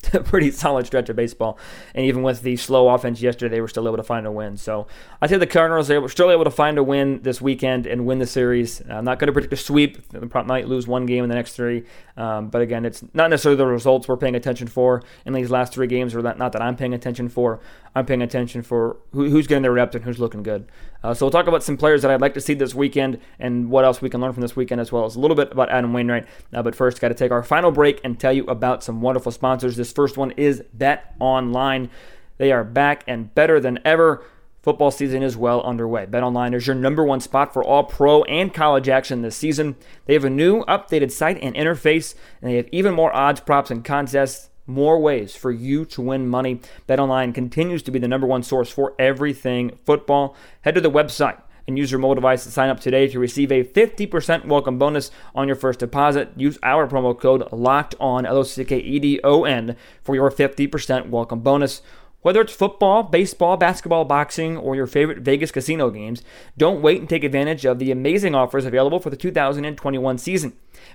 a 0.13 0.21
pretty 0.21 0.51
solid 0.51 0.85
stretch 0.85 1.09
of 1.09 1.15
baseball. 1.15 1.57
And 1.93 2.05
even 2.05 2.23
with 2.23 2.41
the 2.41 2.55
slow 2.57 2.89
offense 2.89 3.21
yesterday, 3.21 3.55
they 3.55 3.61
were 3.61 3.67
still 3.67 3.87
able 3.87 3.97
to 3.97 4.03
find 4.03 4.25
a 4.25 4.31
win. 4.31 4.57
So 4.57 4.87
I 5.21 5.27
think 5.27 5.39
the 5.39 5.47
Cardinals 5.47 5.89
are 5.89 6.09
still 6.09 6.31
able 6.31 6.43
to 6.43 6.51
find 6.51 6.77
a 6.77 6.83
win 6.83 7.21
this 7.21 7.41
weekend 7.41 7.87
and 7.87 8.05
win 8.05 8.19
the 8.19 8.27
series. 8.27 8.81
I'm 8.89 9.05
not 9.05 9.19
going 9.19 9.27
to 9.27 9.33
predict 9.33 9.53
a 9.53 9.57
sweep. 9.57 10.07
They 10.09 10.19
might 10.43 10.67
lose 10.67 10.87
one 10.87 11.05
game 11.05 11.23
in 11.23 11.29
the 11.29 11.35
next 11.35 11.53
three. 11.53 11.85
Um, 12.15 12.49
but 12.49 12.61
again, 12.61 12.85
it's 12.85 13.03
not 13.13 13.29
necessarily 13.29 13.57
the 13.57 13.65
results 13.65 14.07
we're 14.07 14.17
paying 14.17 14.35
attention 14.35 14.67
for 14.67 15.01
in 15.25 15.33
these 15.33 15.49
last 15.49 15.73
three 15.73 15.87
games, 15.87 16.13
or 16.13 16.21
that, 16.21 16.37
not 16.37 16.51
that 16.51 16.61
I'm 16.61 16.75
paying 16.75 16.93
attention 16.93 17.29
for. 17.29 17.59
I'm 17.95 18.05
paying 18.05 18.21
attention 18.21 18.63
for 18.63 18.97
who, 19.11 19.29
who's 19.29 19.47
getting 19.47 19.61
their 19.61 19.71
reps 19.71 19.95
and 19.95 20.03
who's 20.03 20.19
looking 20.19 20.43
good. 20.43 20.67
Uh, 21.03 21.13
so 21.13 21.25
we'll 21.25 21.31
talk 21.31 21.47
about 21.47 21.63
some 21.63 21.75
players 21.77 22.01
that 22.01 22.11
I'd 22.11 22.21
like 22.21 22.33
to 22.35 22.41
see 22.41 22.53
this 22.53 22.73
weekend 22.73 23.19
and 23.39 23.69
what 23.69 23.83
else 23.83 24.01
we 24.01 24.09
can 24.09 24.21
learn 24.21 24.31
from 24.31 24.41
this 24.41 24.55
weekend, 24.55 24.79
as 24.79 24.91
well 24.91 25.05
as 25.05 25.15
a 25.15 25.19
little 25.19 25.35
bit 25.35 25.51
about 25.51 25.69
Adam 25.69 25.93
Wainwright. 25.93 26.27
Uh, 26.53 26.63
but 26.63 26.75
first, 26.75 27.01
got 27.01 27.09
to 27.09 27.13
take 27.13 27.31
our 27.31 27.43
final 27.43 27.71
break 27.71 27.99
and 28.03 28.19
tell 28.19 28.31
you 28.31 28.45
about 28.45 28.83
some 28.83 29.01
wonderful 29.01 29.31
sponsors. 29.31 29.75
This 29.75 29.89
first 29.93 30.17
one 30.17 30.31
is 30.31 30.63
Bet 30.73 31.15
Online. 31.19 31.89
They 32.37 32.51
are 32.51 32.63
back 32.63 33.03
and 33.07 33.33
better 33.33 33.59
than 33.59 33.79
ever. 33.85 34.23
Football 34.61 34.91
season 34.91 35.23
is 35.23 35.35
well 35.35 35.61
underway. 35.61 36.05
BetOnline 36.05 36.53
is 36.53 36.65
your 36.65 36.75
number 36.75 37.03
one 37.03 37.19
spot 37.19 37.53
for 37.53 37.63
all 37.63 37.83
pro 37.83 38.23
and 38.23 38.53
college 38.53 38.87
action 38.87 39.21
this 39.21 39.35
season. 39.35 39.75
They 40.05 40.13
have 40.13 40.23
a 40.23 40.29
new 40.29 40.63
updated 40.65 41.11
site 41.11 41.37
and 41.41 41.53
interface, 41.53 42.15
and 42.41 42.49
they 42.49 42.55
have 42.55 42.69
even 42.71 42.93
more 42.93 43.13
odds, 43.13 43.41
props, 43.41 43.71
and 43.71 43.83
contests. 43.83 44.49
More 44.65 44.99
ways 44.99 45.35
for 45.35 45.51
you 45.51 45.83
to 45.85 46.01
win 46.01 46.29
money. 46.29 46.61
BetOnline 46.87 47.35
continues 47.35 47.83
to 47.83 47.91
be 47.91 47.99
the 47.99 48.07
number 48.07 48.25
one 48.25 48.43
source 48.43 48.69
for 48.69 48.95
everything 48.97 49.77
football. 49.85 50.37
Head 50.61 50.75
to 50.75 50.81
the 50.81 50.89
website 50.89 51.41
and 51.67 51.77
use 51.77 51.91
your 51.91 51.99
mobile 51.99 52.15
device 52.15 52.43
to 52.43 52.51
sign 52.51 52.69
up 52.69 52.79
today 52.79 53.07
to 53.07 53.19
receive 53.19 53.51
a 53.51 53.63
50% 53.63 54.45
welcome 54.45 54.77
bonus 54.77 55.11
on 55.33 55.47
your 55.47 55.55
first 55.55 55.79
deposit. 55.79 56.31
Use 56.35 56.57
our 56.63 56.87
promo 56.87 57.17
code 57.19 57.47
LOCKED 57.51 57.95
ON, 57.99 58.25
L 58.25 58.37
O 58.37 58.43
C 58.43 58.63
K 58.65 58.77
E 58.77 58.99
D 58.99 59.19
O 59.23 59.43
N, 59.43 59.75
for 60.01 60.15
your 60.15 60.31
50% 60.31 61.09
welcome 61.09 61.39
bonus. 61.39 61.81
Whether 62.21 62.39
it's 62.39 62.53
football, 62.53 63.03
baseball, 63.03 63.57
basketball, 63.57 64.05
boxing, 64.05 64.55
or 64.55 64.77
your 64.77 64.87
favorite 64.87 65.19
Vegas 65.19 65.51
casino 65.51 65.89
games, 65.89 66.23
don't 66.57 66.81
wait 66.81 67.01
and 67.01 67.09
take 67.09 67.25
advantage 67.25 67.65
of 67.65 67.79
the 67.79 67.91
amazing 67.91 68.33
offers 68.33 68.65
available 68.65 69.01
for 69.01 69.09
the 69.09 69.17
2021 69.17 70.17
season. 70.17 70.53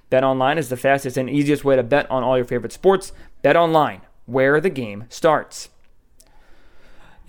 Bet 0.09 0.25
online 0.25 0.57
is 0.57 0.71
the 0.71 0.77
fastest 0.77 1.19
and 1.19 1.29
easiest 1.29 1.67
way 1.67 1.77
to 1.77 1.83
bet 1.83 2.11
on 2.11 2.23
all 2.23 2.37
your 2.37 2.47
favorite 2.47 2.73
sports. 2.73 3.13
Bet 3.43 3.57
online 3.57 4.01
where 4.25 4.59
the 4.61 4.71
game 4.71 5.05
starts. 5.11 5.69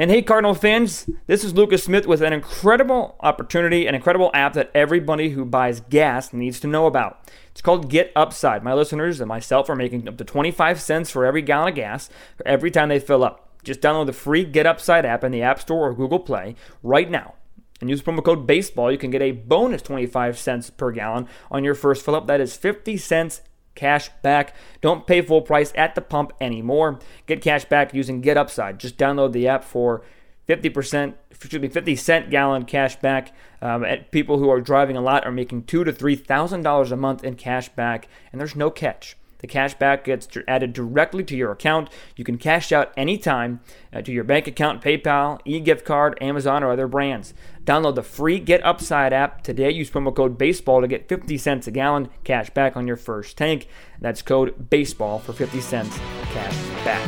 And 0.02 0.10
hey, 0.10 0.22
Cardinal 0.22 0.54
fans, 0.54 1.10
this 1.28 1.44
is 1.44 1.56
Lucas 1.56 1.84
Smith 1.84 2.08
with 2.08 2.22
an 2.22 2.32
incredible 2.32 3.18
opportunity, 3.20 3.86
an 3.86 3.96
incredible 3.96 4.32
app 4.34 4.54
that 4.54 4.72
everybody 4.74 5.32
who 5.32 5.44
buys 5.44 5.82
gas 5.82 6.32
needs 6.32 6.62
to 6.62 6.68
know 6.68 6.86
about. 6.86 7.30
It's 7.52 7.62
called 7.62 7.90
Get 7.90 8.14
Upside. 8.16 8.64
My 8.64 8.74
listeners 8.74 9.20
and 9.20 9.28
myself 9.28 9.70
are 9.70 9.76
making 9.76 10.08
up 10.08 10.16
to 10.16 10.24
25 10.24 10.80
cents 10.80 11.12
for 11.12 11.26
every 11.26 11.42
gallon 11.42 11.68
of 11.68 11.76
gas 11.76 12.10
every 12.46 12.72
time 12.72 12.88
they 12.88 13.00
fill 13.02 13.26
up. 13.26 13.50
Just 13.66 13.82
download 13.82 14.06
the 14.06 14.14
free 14.14 14.46
Get 14.46 14.66
Upside 14.66 15.06
app 15.06 15.26
in 15.26 15.34
the 15.34 15.42
App 15.42 15.60
Store 15.60 15.90
or 15.90 15.94
Google 15.94 16.20
Play 16.20 16.56
right 16.82 17.12
now 17.12 17.34
and 17.82 17.90
use 17.90 18.02
promo 18.02 18.24
code 18.24 18.48
BASEBALL. 18.48 18.94
You 18.94 18.98
can 18.98 19.12
get 19.12 19.22
a 19.22 19.32
bonus 19.32 19.82
25 19.82 20.40
cents 20.40 20.70
per 20.70 20.94
gallon 20.94 21.28
on 21.52 21.66
your 21.66 21.76
first 21.76 22.06
fill 22.06 22.16
up. 22.16 22.28
That 22.28 22.40
is 22.40 22.56
50 22.56 22.96
cents 22.96 23.42
cash 23.80 24.10
back. 24.22 24.54
Don't 24.82 25.08
pay 25.08 25.22
full 25.22 25.42
price 25.42 25.72
at 25.76 25.96
the 25.96 26.02
pump 26.02 26.34
anymore. 26.42 27.00
Get 27.28 27.42
cash 27.42 27.64
back 27.64 27.94
using 27.94 28.20
Get 28.20 28.36
Upside. 28.36 28.78
Just 28.78 28.98
download 28.98 29.32
the 29.32 29.48
app 29.48 29.64
for 29.64 30.04
50%, 30.50 31.14
excuse 31.32 31.62
me, 31.62 31.70
50 31.70 31.96
cent 31.96 32.30
gallon 32.30 32.66
cash 32.66 32.98
back. 32.98 33.34
Um, 33.62 33.86
at 33.86 34.12
people 34.12 34.38
who 34.38 34.50
are 34.50 34.60
driving 34.60 34.98
a 34.98 35.02
lot 35.02 35.26
are 35.26 35.32
making 35.32 35.64
two 35.64 35.84
to 35.84 35.92
three 35.92 36.16
thousand 36.16 36.64
dollars 36.64 36.92
a 36.92 36.98
month 36.98 37.24
in 37.24 37.36
cash 37.36 37.70
back, 37.70 38.08
and 38.32 38.40
there's 38.40 38.56
no 38.56 38.70
catch. 38.70 39.18
The 39.40 39.48
cash 39.48 39.74
back 39.74 40.04
gets 40.04 40.28
added 40.48 40.74
directly 40.74 41.24
to 41.24 41.36
your 41.36 41.52
account. 41.52 41.90
You 42.16 42.24
can 42.24 42.38
cash 42.38 42.72
out 42.72 42.92
anytime 42.98 43.62
uh, 43.94 44.02
to 44.02 44.12
your 44.12 44.26
bank 44.26 44.48
account, 44.48 44.82
PayPal, 44.82 45.40
e-gift 45.46 45.86
card, 45.86 46.18
Amazon, 46.22 46.64
or 46.64 46.72
other 46.72 46.88
brands. 46.88 47.34
Download 47.70 47.94
the 47.94 48.02
free 48.02 48.40
Get 48.40 48.66
Upside 48.66 49.14
app 49.14 49.44
today. 49.44 49.70
Use 49.70 49.92
promo 49.92 50.16
code 50.16 50.40
BASEBALL 50.40 50.82
to 50.82 50.88
get 50.88 51.08
50 51.08 51.38
cents 51.38 51.68
a 51.68 51.72
gallon 51.72 52.10
cash 52.24 52.50
back 52.50 52.76
on 52.76 52.88
your 52.88 52.96
first 52.96 53.38
tank. 53.38 53.68
That's 54.02 54.24
code 54.24 54.72
BASEBALL 54.72 55.22
for 55.22 55.34
50 55.34 55.62
cents 55.62 55.96
cash 56.34 56.84
back. 56.84 57.08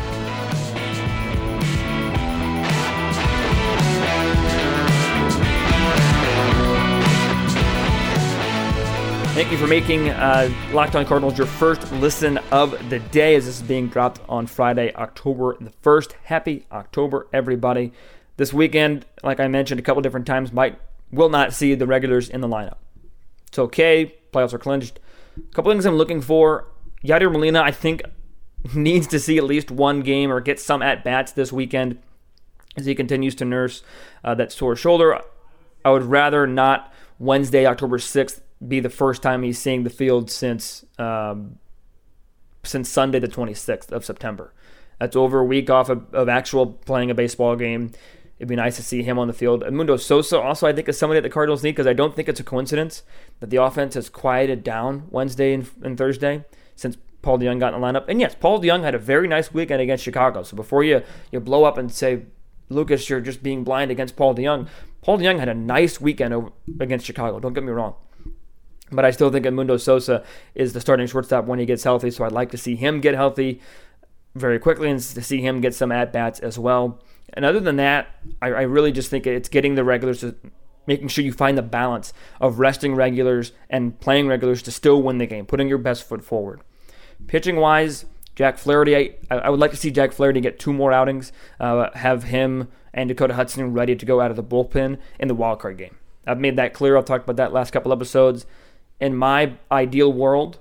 Thank 9.33 9.51
you 9.51 9.57
for 9.57 9.65
making 9.65 10.09
uh, 10.09 10.53
Locked 10.73 10.95
On 10.95 11.05
Cardinals 11.05 11.39
your 11.39 11.47
first 11.47 11.91
listen 11.93 12.37
of 12.51 12.77
the 12.91 12.99
day 12.99 13.33
as 13.33 13.47
this 13.47 13.55
is 13.55 13.63
being 13.63 13.87
dropped 13.87 14.21
on 14.29 14.45
Friday, 14.45 14.93
October 14.93 15.57
the 15.59 15.71
1st. 15.81 16.11
Happy 16.25 16.67
October, 16.71 17.25
everybody. 17.33 17.93
This 18.41 18.51
weekend, 18.51 19.05
like 19.21 19.39
I 19.39 19.47
mentioned 19.47 19.79
a 19.79 19.83
couple 19.83 20.01
different 20.01 20.25
times, 20.25 20.51
might 20.51 20.79
will 21.11 21.29
not 21.29 21.53
see 21.53 21.75
the 21.75 21.85
regulars 21.85 22.27
in 22.27 22.41
the 22.41 22.47
lineup. 22.47 22.77
It's 23.45 23.59
okay. 23.59 24.15
Playoffs 24.33 24.51
are 24.51 24.57
clinched. 24.57 24.99
A 25.37 25.53
couple 25.53 25.71
things 25.71 25.85
I'm 25.85 25.93
looking 25.93 26.21
for. 26.21 26.67
Yadier 27.05 27.31
Molina, 27.31 27.61
I 27.61 27.69
think, 27.69 28.01
needs 28.73 29.05
to 29.09 29.19
see 29.19 29.37
at 29.37 29.43
least 29.43 29.69
one 29.69 29.99
game 30.01 30.31
or 30.31 30.41
get 30.41 30.59
some 30.59 30.81
at 30.81 31.03
bats 31.03 31.33
this 31.33 31.53
weekend 31.53 31.99
as 32.75 32.87
he 32.87 32.95
continues 32.95 33.35
to 33.35 33.45
nurse 33.45 33.83
uh, 34.23 34.33
that 34.33 34.51
sore 34.51 34.75
shoulder. 34.75 35.21
I 35.85 35.91
would 35.91 36.05
rather 36.05 36.47
not 36.47 36.91
Wednesday, 37.19 37.67
October 37.67 37.99
6th, 37.99 38.41
be 38.67 38.79
the 38.79 38.89
first 38.89 39.21
time 39.21 39.43
he's 39.43 39.59
seeing 39.59 39.83
the 39.83 39.91
field 39.91 40.31
since 40.31 40.83
um, 40.97 41.59
since 42.63 42.89
Sunday 42.89 43.19
the 43.19 43.27
26th 43.27 43.91
of 43.91 44.03
September. 44.03 44.51
That's 44.99 45.15
over 45.15 45.39
a 45.39 45.45
week 45.45 45.69
off 45.69 45.89
of, 45.89 46.11
of, 46.11 46.27
actual 46.27 46.65
playing 46.67 47.09
a 47.09 47.15
baseball 47.15 47.55
game. 47.55 47.91
It'd 48.41 48.49
be 48.49 48.55
nice 48.55 48.75
to 48.77 48.81
see 48.81 49.03
him 49.03 49.19
on 49.19 49.27
the 49.27 49.35
field. 49.35 49.63
Mundo 49.71 49.97
Sosa 49.97 50.41
also, 50.41 50.65
I 50.65 50.73
think, 50.73 50.89
is 50.89 50.97
somebody 50.97 51.19
that 51.19 51.21
the 51.21 51.31
Cardinals 51.31 51.61
need 51.61 51.73
because 51.73 51.85
I 51.85 51.93
don't 51.93 52.15
think 52.15 52.27
it's 52.27 52.39
a 52.39 52.43
coincidence 52.43 53.03
that 53.39 53.51
the 53.51 53.57
offense 53.57 53.93
has 53.93 54.09
quieted 54.09 54.63
down 54.63 55.05
Wednesday 55.11 55.53
and, 55.53 55.69
and 55.83 55.95
Thursday 55.95 56.43
since 56.75 56.97
Paul 57.21 57.37
DeJong 57.37 57.59
got 57.59 57.75
in 57.75 57.79
the 57.79 57.85
lineup. 57.85 58.05
And 58.07 58.19
yes, 58.19 58.33
Paul 58.33 58.59
DeJong 58.59 58.81
had 58.81 58.95
a 58.95 58.97
very 58.97 59.27
nice 59.27 59.53
weekend 59.53 59.79
against 59.79 60.03
Chicago. 60.03 60.41
So 60.41 60.55
before 60.55 60.83
you 60.83 61.03
you 61.31 61.39
blow 61.39 61.65
up 61.65 61.77
and 61.77 61.91
say, 61.91 62.23
Lucas, 62.69 63.07
you're 63.11 63.21
just 63.21 63.43
being 63.43 63.63
blind 63.63 63.91
against 63.91 64.15
Paul 64.15 64.33
DeJong, 64.33 64.67
Paul 65.03 65.19
DeJong 65.19 65.37
had 65.37 65.47
a 65.47 65.53
nice 65.53 66.01
weekend 66.01 66.33
over, 66.33 66.49
against 66.79 67.05
Chicago. 67.05 67.39
Don't 67.39 67.53
get 67.53 67.63
me 67.63 67.71
wrong. 67.71 67.93
But 68.91 69.05
I 69.05 69.11
still 69.11 69.29
think 69.29 69.45
Edmundo 69.45 69.79
Sosa 69.79 70.23
is 70.55 70.73
the 70.73 70.81
starting 70.81 71.05
shortstop 71.05 71.45
when 71.45 71.59
he 71.59 71.67
gets 71.67 71.83
healthy. 71.83 72.09
So 72.09 72.25
I'd 72.25 72.31
like 72.31 72.49
to 72.49 72.57
see 72.57 72.75
him 72.75 73.01
get 73.01 73.13
healthy 73.13 73.61
very 74.33 74.57
quickly 74.57 74.89
and 74.89 74.99
to 74.99 75.21
see 75.21 75.41
him 75.41 75.61
get 75.61 75.75
some 75.75 75.91
at 75.91 76.11
bats 76.11 76.39
as 76.39 76.57
well. 76.57 76.99
And 77.33 77.45
other 77.45 77.59
than 77.59 77.77
that, 77.77 78.07
I, 78.41 78.47
I, 78.47 78.61
really 78.63 78.91
just 78.91 79.09
think 79.09 79.25
it's 79.25 79.47
getting 79.47 79.75
the 79.75 79.83
regulars 79.83 80.19
to 80.19 80.35
making 80.85 81.07
sure 81.07 81.23
you 81.23 81.31
find 81.31 81.57
the 81.57 81.61
balance 81.61 82.11
of 82.41 82.59
resting 82.59 82.95
regulars 82.95 83.53
and 83.69 83.97
playing 83.99 84.27
regulars 84.27 84.61
to 84.63 84.71
still 84.71 85.01
win 85.01 85.17
the 85.17 85.25
game, 85.25 85.45
putting 85.45 85.69
your 85.69 85.77
best 85.77 86.07
foot 86.07 86.23
forward. 86.23 86.61
Pitching 87.27 87.55
wise, 87.55 88.05
Jack 88.35 88.57
Flaherty, 88.57 88.95
I, 88.95 89.15
I 89.29 89.49
would 89.49 89.59
like 89.59 89.71
to 89.71 89.77
see 89.77 89.91
Jack 89.91 90.11
Flaherty 90.11 90.41
get 90.41 90.59
two 90.59 90.73
more 90.73 90.91
outings, 90.91 91.31
uh, 91.59 91.89
have 91.93 92.23
him 92.23 92.67
and 92.93 93.07
Dakota 93.07 93.35
Hudson 93.35 93.73
ready 93.73 93.95
to 93.95 94.05
go 94.05 94.19
out 94.19 94.31
of 94.31 94.37
the 94.37 94.43
bullpen 94.43 94.97
in 95.19 95.27
the 95.27 95.35
wild 95.35 95.59
card 95.59 95.77
game. 95.77 95.95
I've 96.27 96.39
made 96.39 96.57
that 96.57 96.73
clear. 96.73 96.97
I've 96.97 97.05
talked 97.05 97.23
about 97.23 97.37
that 97.37 97.53
last 97.53 97.71
couple 97.71 97.93
episodes 97.93 98.45
in 98.99 99.15
my 99.15 99.53
ideal 99.71 100.11
world, 100.11 100.59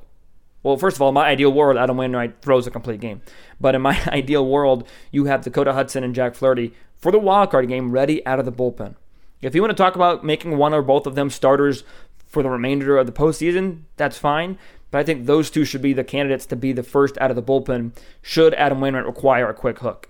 well, 0.62 0.76
first 0.76 0.96
of 0.96 1.02
all, 1.02 1.12
my 1.12 1.26
ideal 1.26 1.52
world, 1.52 1.76
Adam 1.76 1.96
Wainwright 1.96 2.42
throws 2.42 2.66
a 2.66 2.70
complete 2.70 3.00
game. 3.00 3.22
But 3.60 3.74
in 3.74 3.82
my 3.82 4.00
ideal 4.08 4.46
world, 4.46 4.86
you 5.10 5.24
have 5.26 5.42
Dakota 5.42 5.72
Hudson 5.72 6.04
and 6.04 6.14
Jack 6.14 6.34
Flaherty 6.34 6.74
for 6.96 7.10
the 7.10 7.18
wild 7.18 7.50
card 7.50 7.68
game 7.68 7.92
ready 7.92 8.24
out 8.26 8.38
of 8.38 8.44
the 8.44 8.52
bullpen. 8.52 8.94
If 9.40 9.54
you 9.54 9.62
want 9.62 9.70
to 9.70 9.82
talk 9.82 9.94
about 9.94 10.22
making 10.22 10.58
one 10.58 10.74
or 10.74 10.82
both 10.82 11.06
of 11.06 11.14
them 11.14 11.30
starters 11.30 11.82
for 12.26 12.42
the 12.42 12.50
remainder 12.50 12.98
of 12.98 13.06
the 13.06 13.12
postseason, 13.12 13.82
that's 13.96 14.18
fine. 14.18 14.58
But 14.90 14.98
I 14.98 15.04
think 15.04 15.26
those 15.26 15.50
two 15.50 15.64
should 15.64 15.82
be 15.82 15.92
the 15.92 16.04
candidates 16.04 16.46
to 16.46 16.56
be 16.56 16.72
the 16.72 16.82
first 16.82 17.16
out 17.18 17.30
of 17.30 17.36
the 17.36 17.42
bullpen 17.42 17.92
should 18.20 18.54
Adam 18.54 18.80
Wainwright 18.80 19.06
require 19.06 19.48
a 19.48 19.54
quick 19.54 19.78
hook. 19.78 20.08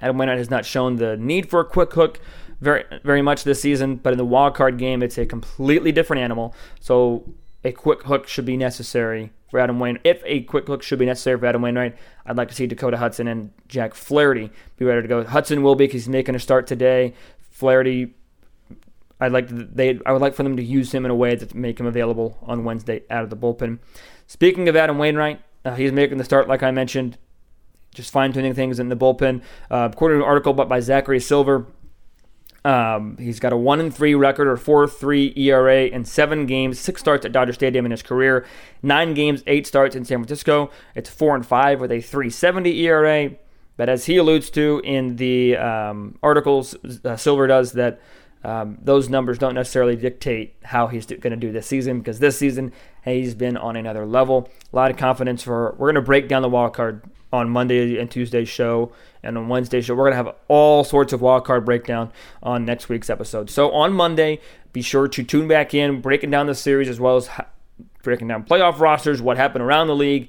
Adam 0.00 0.18
Wainwright 0.18 0.38
has 0.38 0.50
not 0.50 0.64
shown 0.64 0.96
the 0.96 1.16
need 1.16 1.48
for 1.48 1.60
a 1.60 1.64
quick 1.64 1.92
hook 1.92 2.18
very 2.60 2.84
very 3.02 3.22
much 3.22 3.44
this 3.44 3.60
season, 3.60 3.96
but 3.96 4.12
in 4.12 4.18
the 4.18 4.24
wild 4.24 4.54
card 4.54 4.78
game, 4.78 5.02
it's 5.02 5.18
a 5.18 5.26
completely 5.26 5.92
different 5.92 6.22
animal. 6.22 6.54
So 6.80 7.24
a 7.64 7.72
quick 7.72 8.02
hook 8.04 8.26
should 8.26 8.44
be 8.44 8.56
necessary 8.56 9.32
for 9.50 9.60
Adam 9.60 9.78
Wayne. 9.78 9.98
If 10.04 10.22
a 10.24 10.40
quick 10.42 10.66
hook 10.66 10.82
should 10.82 10.98
be 10.98 11.06
necessary 11.06 11.38
for 11.38 11.46
Adam 11.46 11.62
Wainwright, 11.62 11.96
I'd 12.26 12.36
like 12.36 12.48
to 12.48 12.54
see 12.54 12.66
Dakota 12.66 12.96
Hudson 12.96 13.28
and 13.28 13.52
Jack 13.68 13.94
Flaherty 13.94 14.50
be 14.76 14.84
ready 14.84 15.02
to 15.02 15.08
go. 15.08 15.24
Hudson 15.24 15.62
will 15.62 15.74
be 15.74 15.86
because 15.86 16.02
he's 16.02 16.08
making 16.08 16.34
a 16.34 16.38
start 16.38 16.66
today. 16.66 17.14
Flaherty, 17.50 18.14
I'd 19.20 19.32
like 19.32 19.48
to, 19.48 19.54
they 19.54 20.00
I 20.06 20.12
would 20.12 20.22
like 20.22 20.34
for 20.34 20.42
them 20.42 20.56
to 20.56 20.62
use 20.62 20.92
him 20.92 21.04
in 21.04 21.10
a 21.10 21.14
way 21.14 21.34
that 21.36 21.54
make 21.54 21.78
him 21.78 21.86
available 21.86 22.38
on 22.42 22.64
Wednesday 22.64 23.02
out 23.10 23.24
of 23.24 23.30
the 23.30 23.36
bullpen. 23.36 23.78
Speaking 24.26 24.68
of 24.68 24.74
Adam 24.74 24.98
Wainwright, 24.98 25.40
uh, 25.64 25.74
he's 25.74 25.92
making 25.92 26.18
the 26.18 26.24
start 26.24 26.48
like 26.48 26.62
I 26.62 26.70
mentioned, 26.70 27.18
just 27.94 28.10
fine 28.10 28.32
tuning 28.32 28.54
things 28.54 28.80
in 28.80 28.88
the 28.88 28.96
bullpen. 28.96 29.42
Uh, 29.70 29.90
according 29.92 30.18
to 30.18 30.24
an 30.24 30.28
article 30.28 30.54
by 30.54 30.80
Zachary 30.80 31.20
Silver, 31.20 31.66
um, 32.64 33.16
he's 33.18 33.40
got 33.40 33.52
a 33.52 33.56
one 33.56 33.80
and 33.80 33.94
three 33.94 34.14
record 34.14 34.46
or 34.46 34.56
four 34.56 34.86
three 34.86 35.32
ERA 35.36 35.86
in 35.86 36.04
seven 36.04 36.46
games, 36.46 36.78
six 36.78 37.00
starts 37.00 37.24
at 37.26 37.32
Dodger 37.32 37.52
Stadium 37.52 37.84
in 37.84 37.90
his 37.90 38.02
career, 38.02 38.46
nine 38.82 39.14
games, 39.14 39.42
eight 39.46 39.66
starts 39.66 39.96
in 39.96 40.04
San 40.04 40.18
Francisco. 40.18 40.70
It's 40.94 41.10
four 41.10 41.34
and 41.34 41.44
five 41.44 41.80
with 41.80 41.90
a 41.90 42.00
370 42.00 42.78
ERA. 42.86 43.30
But 43.76 43.88
as 43.88 44.04
he 44.04 44.16
alludes 44.18 44.50
to 44.50 44.80
in 44.84 45.16
the 45.16 45.56
um, 45.56 46.18
articles, 46.22 46.76
uh, 47.04 47.16
Silver 47.16 47.46
does 47.46 47.72
that 47.72 48.00
um, 48.44 48.78
those 48.82 49.08
numbers 49.08 49.38
don't 49.38 49.54
necessarily 49.54 49.96
dictate 49.96 50.54
how 50.64 50.88
he's 50.88 51.06
going 51.06 51.30
to 51.30 51.36
do 51.36 51.52
this 51.52 51.66
season 51.66 51.98
because 51.98 52.18
this 52.18 52.38
season 52.38 52.72
he's 53.04 53.34
been 53.34 53.56
on 53.56 53.76
another 53.76 54.04
level. 54.04 54.50
A 54.72 54.76
lot 54.76 54.90
of 54.90 54.96
confidence 54.96 55.42
for. 55.42 55.72
We're 55.78 55.88
going 55.88 55.94
to 55.96 56.02
break 56.02 56.28
down 56.28 56.42
the 56.42 56.48
wild 56.48 56.74
card 56.74 57.02
on 57.32 57.48
Monday 57.48 57.98
and 57.98 58.10
Tuesday's 58.10 58.48
show, 58.48 58.92
and 59.22 59.38
on 59.38 59.48
Wednesday's 59.48 59.84
show, 59.84 59.94
we're 59.94 60.10
going 60.10 60.12
to 60.12 60.24
have 60.24 60.34
all 60.48 60.84
sorts 60.84 61.12
of 61.12 61.20
wild 61.20 61.44
card 61.44 61.64
breakdown 61.64 62.12
on 62.42 62.64
next 62.64 62.88
week's 62.88 63.10
episode. 63.10 63.50
So 63.50 63.70
on 63.72 63.92
Monday, 63.92 64.40
be 64.72 64.82
sure 64.82 65.08
to 65.08 65.22
tune 65.22 65.48
back 65.48 65.74
in, 65.74 66.00
breaking 66.00 66.30
down 66.30 66.46
the 66.46 66.54
series 66.54 66.88
as 66.88 66.98
well 66.98 67.16
as 67.16 67.28
breaking 68.02 68.28
down 68.28 68.44
playoff 68.44 68.80
rosters, 68.80 69.22
what 69.22 69.36
happened 69.36 69.62
around 69.62 69.86
the 69.86 69.96
league. 69.96 70.28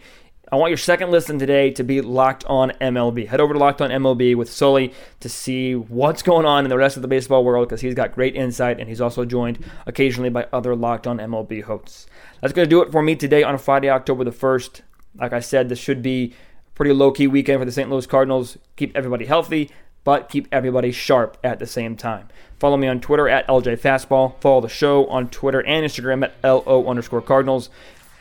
I 0.52 0.56
want 0.56 0.70
your 0.70 0.78
second 0.78 1.10
listen 1.10 1.40
today 1.40 1.72
to 1.72 1.84
be 1.84 2.02
Locked 2.02 2.46
On 2.46 2.70
MLB. 2.80 3.28
Head 3.28 3.40
over 3.40 3.54
to 3.54 3.60
Locked 3.60 3.82
On 3.82 3.90
MLB 3.90 4.36
with 4.36 4.52
Sully 4.52 4.94
to 5.22 5.28
see 5.28 5.74
what's 5.74 6.22
going 6.22 6.46
on 6.46 6.64
in 6.64 6.70
the 6.70 6.78
rest 6.78 6.96
of 6.96 7.02
the 7.02 7.08
baseball 7.08 7.44
world 7.44 7.68
because 7.68 7.82
he's 7.82 7.96
got 7.96 8.14
great 8.14 8.36
insight 8.36 8.80
and 8.80 8.88
he's 8.88 9.02
also 9.02 9.26
joined 9.26 9.66
occasionally 9.88 10.30
by 10.30 10.46
other 10.54 10.76
Locked 10.76 11.08
On 11.08 11.18
MLB 11.18 11.64
hosts. 11.64 12.06
That's 12.40 12.54
going 12.54 12.68
to 12.68 12.70
do 12.70 12.84
it 12.84 12.92
for 12.92 13.02
me 13.02 13.16
today 13.16 13.42
on 13.42 13.58
Friday, 13.58 13.90
October 13.90 14.24
the 14.24 14.32
1st. 14.32 14.82
Like 15.16 15.34
I 15.34 15.40
said, 15.40 15.70
this 15.70 15.80
should 15.80 16.04
be 16.04 16.36
pretty 16.76 16.94
low 16.94 17.12
key 17.12 17.28
weekend 17.28 17.60
for 17.60 17.66
the 17.66 17.72
St. 17.72 17.90
Louis 17.90 18.06
Cardinals. 18.06 18.58
Keep 18.76 18.96
everybody 18.96 19.26
healthy, 19.26 19.70
but 20.04 20.30
keep 20.30 20.48
everybody 20.52 20.92
sharp 20.92 21.38
at 21.44 21.60
the 21.60 21.66
same 21.66 21.96
time. 21.96 22.30
Follow 22.60 22.78
me 22.78 22.88
on 22.88 23.02
Twitter 23.02 23.28
at 23.28 23.48
LJ 23.48 23.80
Fastball. 23.80 24.40
Follow 24.42 24.62
the 24.62 24.70
show 24.70 25.06
on 25.08 25.30
Twitter 25.30 25.60
and 25.66 25.86
Instagram 25.86 26.24
at 26.24 26.34
LO 26.44 26.88
underscore 26.88 27.22
Cardinals. 27.22 27.70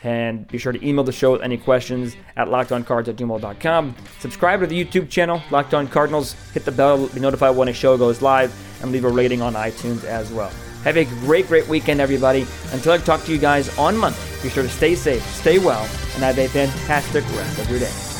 And 0.03 0.45
be 0.49 0.57
sure 0.57 0.73
to 0.73 0.85
email 0.85 1.05
the 1.05 1.13
show 1.13 1.31
with 1.31 1.41
any 1.41 1.57
questions 1.57 2.17
at 2.35 2.49
lockedoncards 2.49 3.07
at. 3.07 3.95
Subscribe 4.19 4.59
to 4.59 4.67
the 4.67 4.83
YouTube 4.83 5.09
channel, 5.09 5.41
Locked 5.49 5.73
On 5.73 5.87
Cardinals. 5.87 6.33
Hit 6.53 6.65
the 6.65 6.73
bell 6.73 7.07
to 7.07 7.13
be 7.13 7.21
notified 7.21 7.55
when 7.55 7.69
a 7.69 7.73
show 7.73 7.97
goes 7.97 8.21
live, 8.21 8.53
and 8.81 8.91
leave 8.91 9.05
a 9.05 9.09
rating 9.09 9.41
on 9.41 9.53
iTunes 9.53 10.03
as 10.03 10.29
well. 10.33 10.51
Have 10.83 10.97
a 10.97 11.05
great, 11.05 11.47
great 11.47 11.69
weekend, 11.69 12.01
everybody. 12.01 12.45
Until 12.73 12.91
I 12.91 12.97
talk 12.97 13.23
to 13.23 13.31
you 13.31 13.37
guys 13.37 13.75
on 13.77 13.95
Monday, 13.95 14.19
be 14.41 14.49
sure 14.49 14.63
to 14.63 14.69
stay 14.69 14.93
safe, 14.95 15.23
stay 15.35 15.57
well, 15.57 15.83
and 16.15 16.23
have 16.23 16.37
a 16.37 16.47
fantastic 16.49 17.23
rest 17.23 17.59
of 17.59 17.69
your 17.69 17.79
day. 17.79 18.12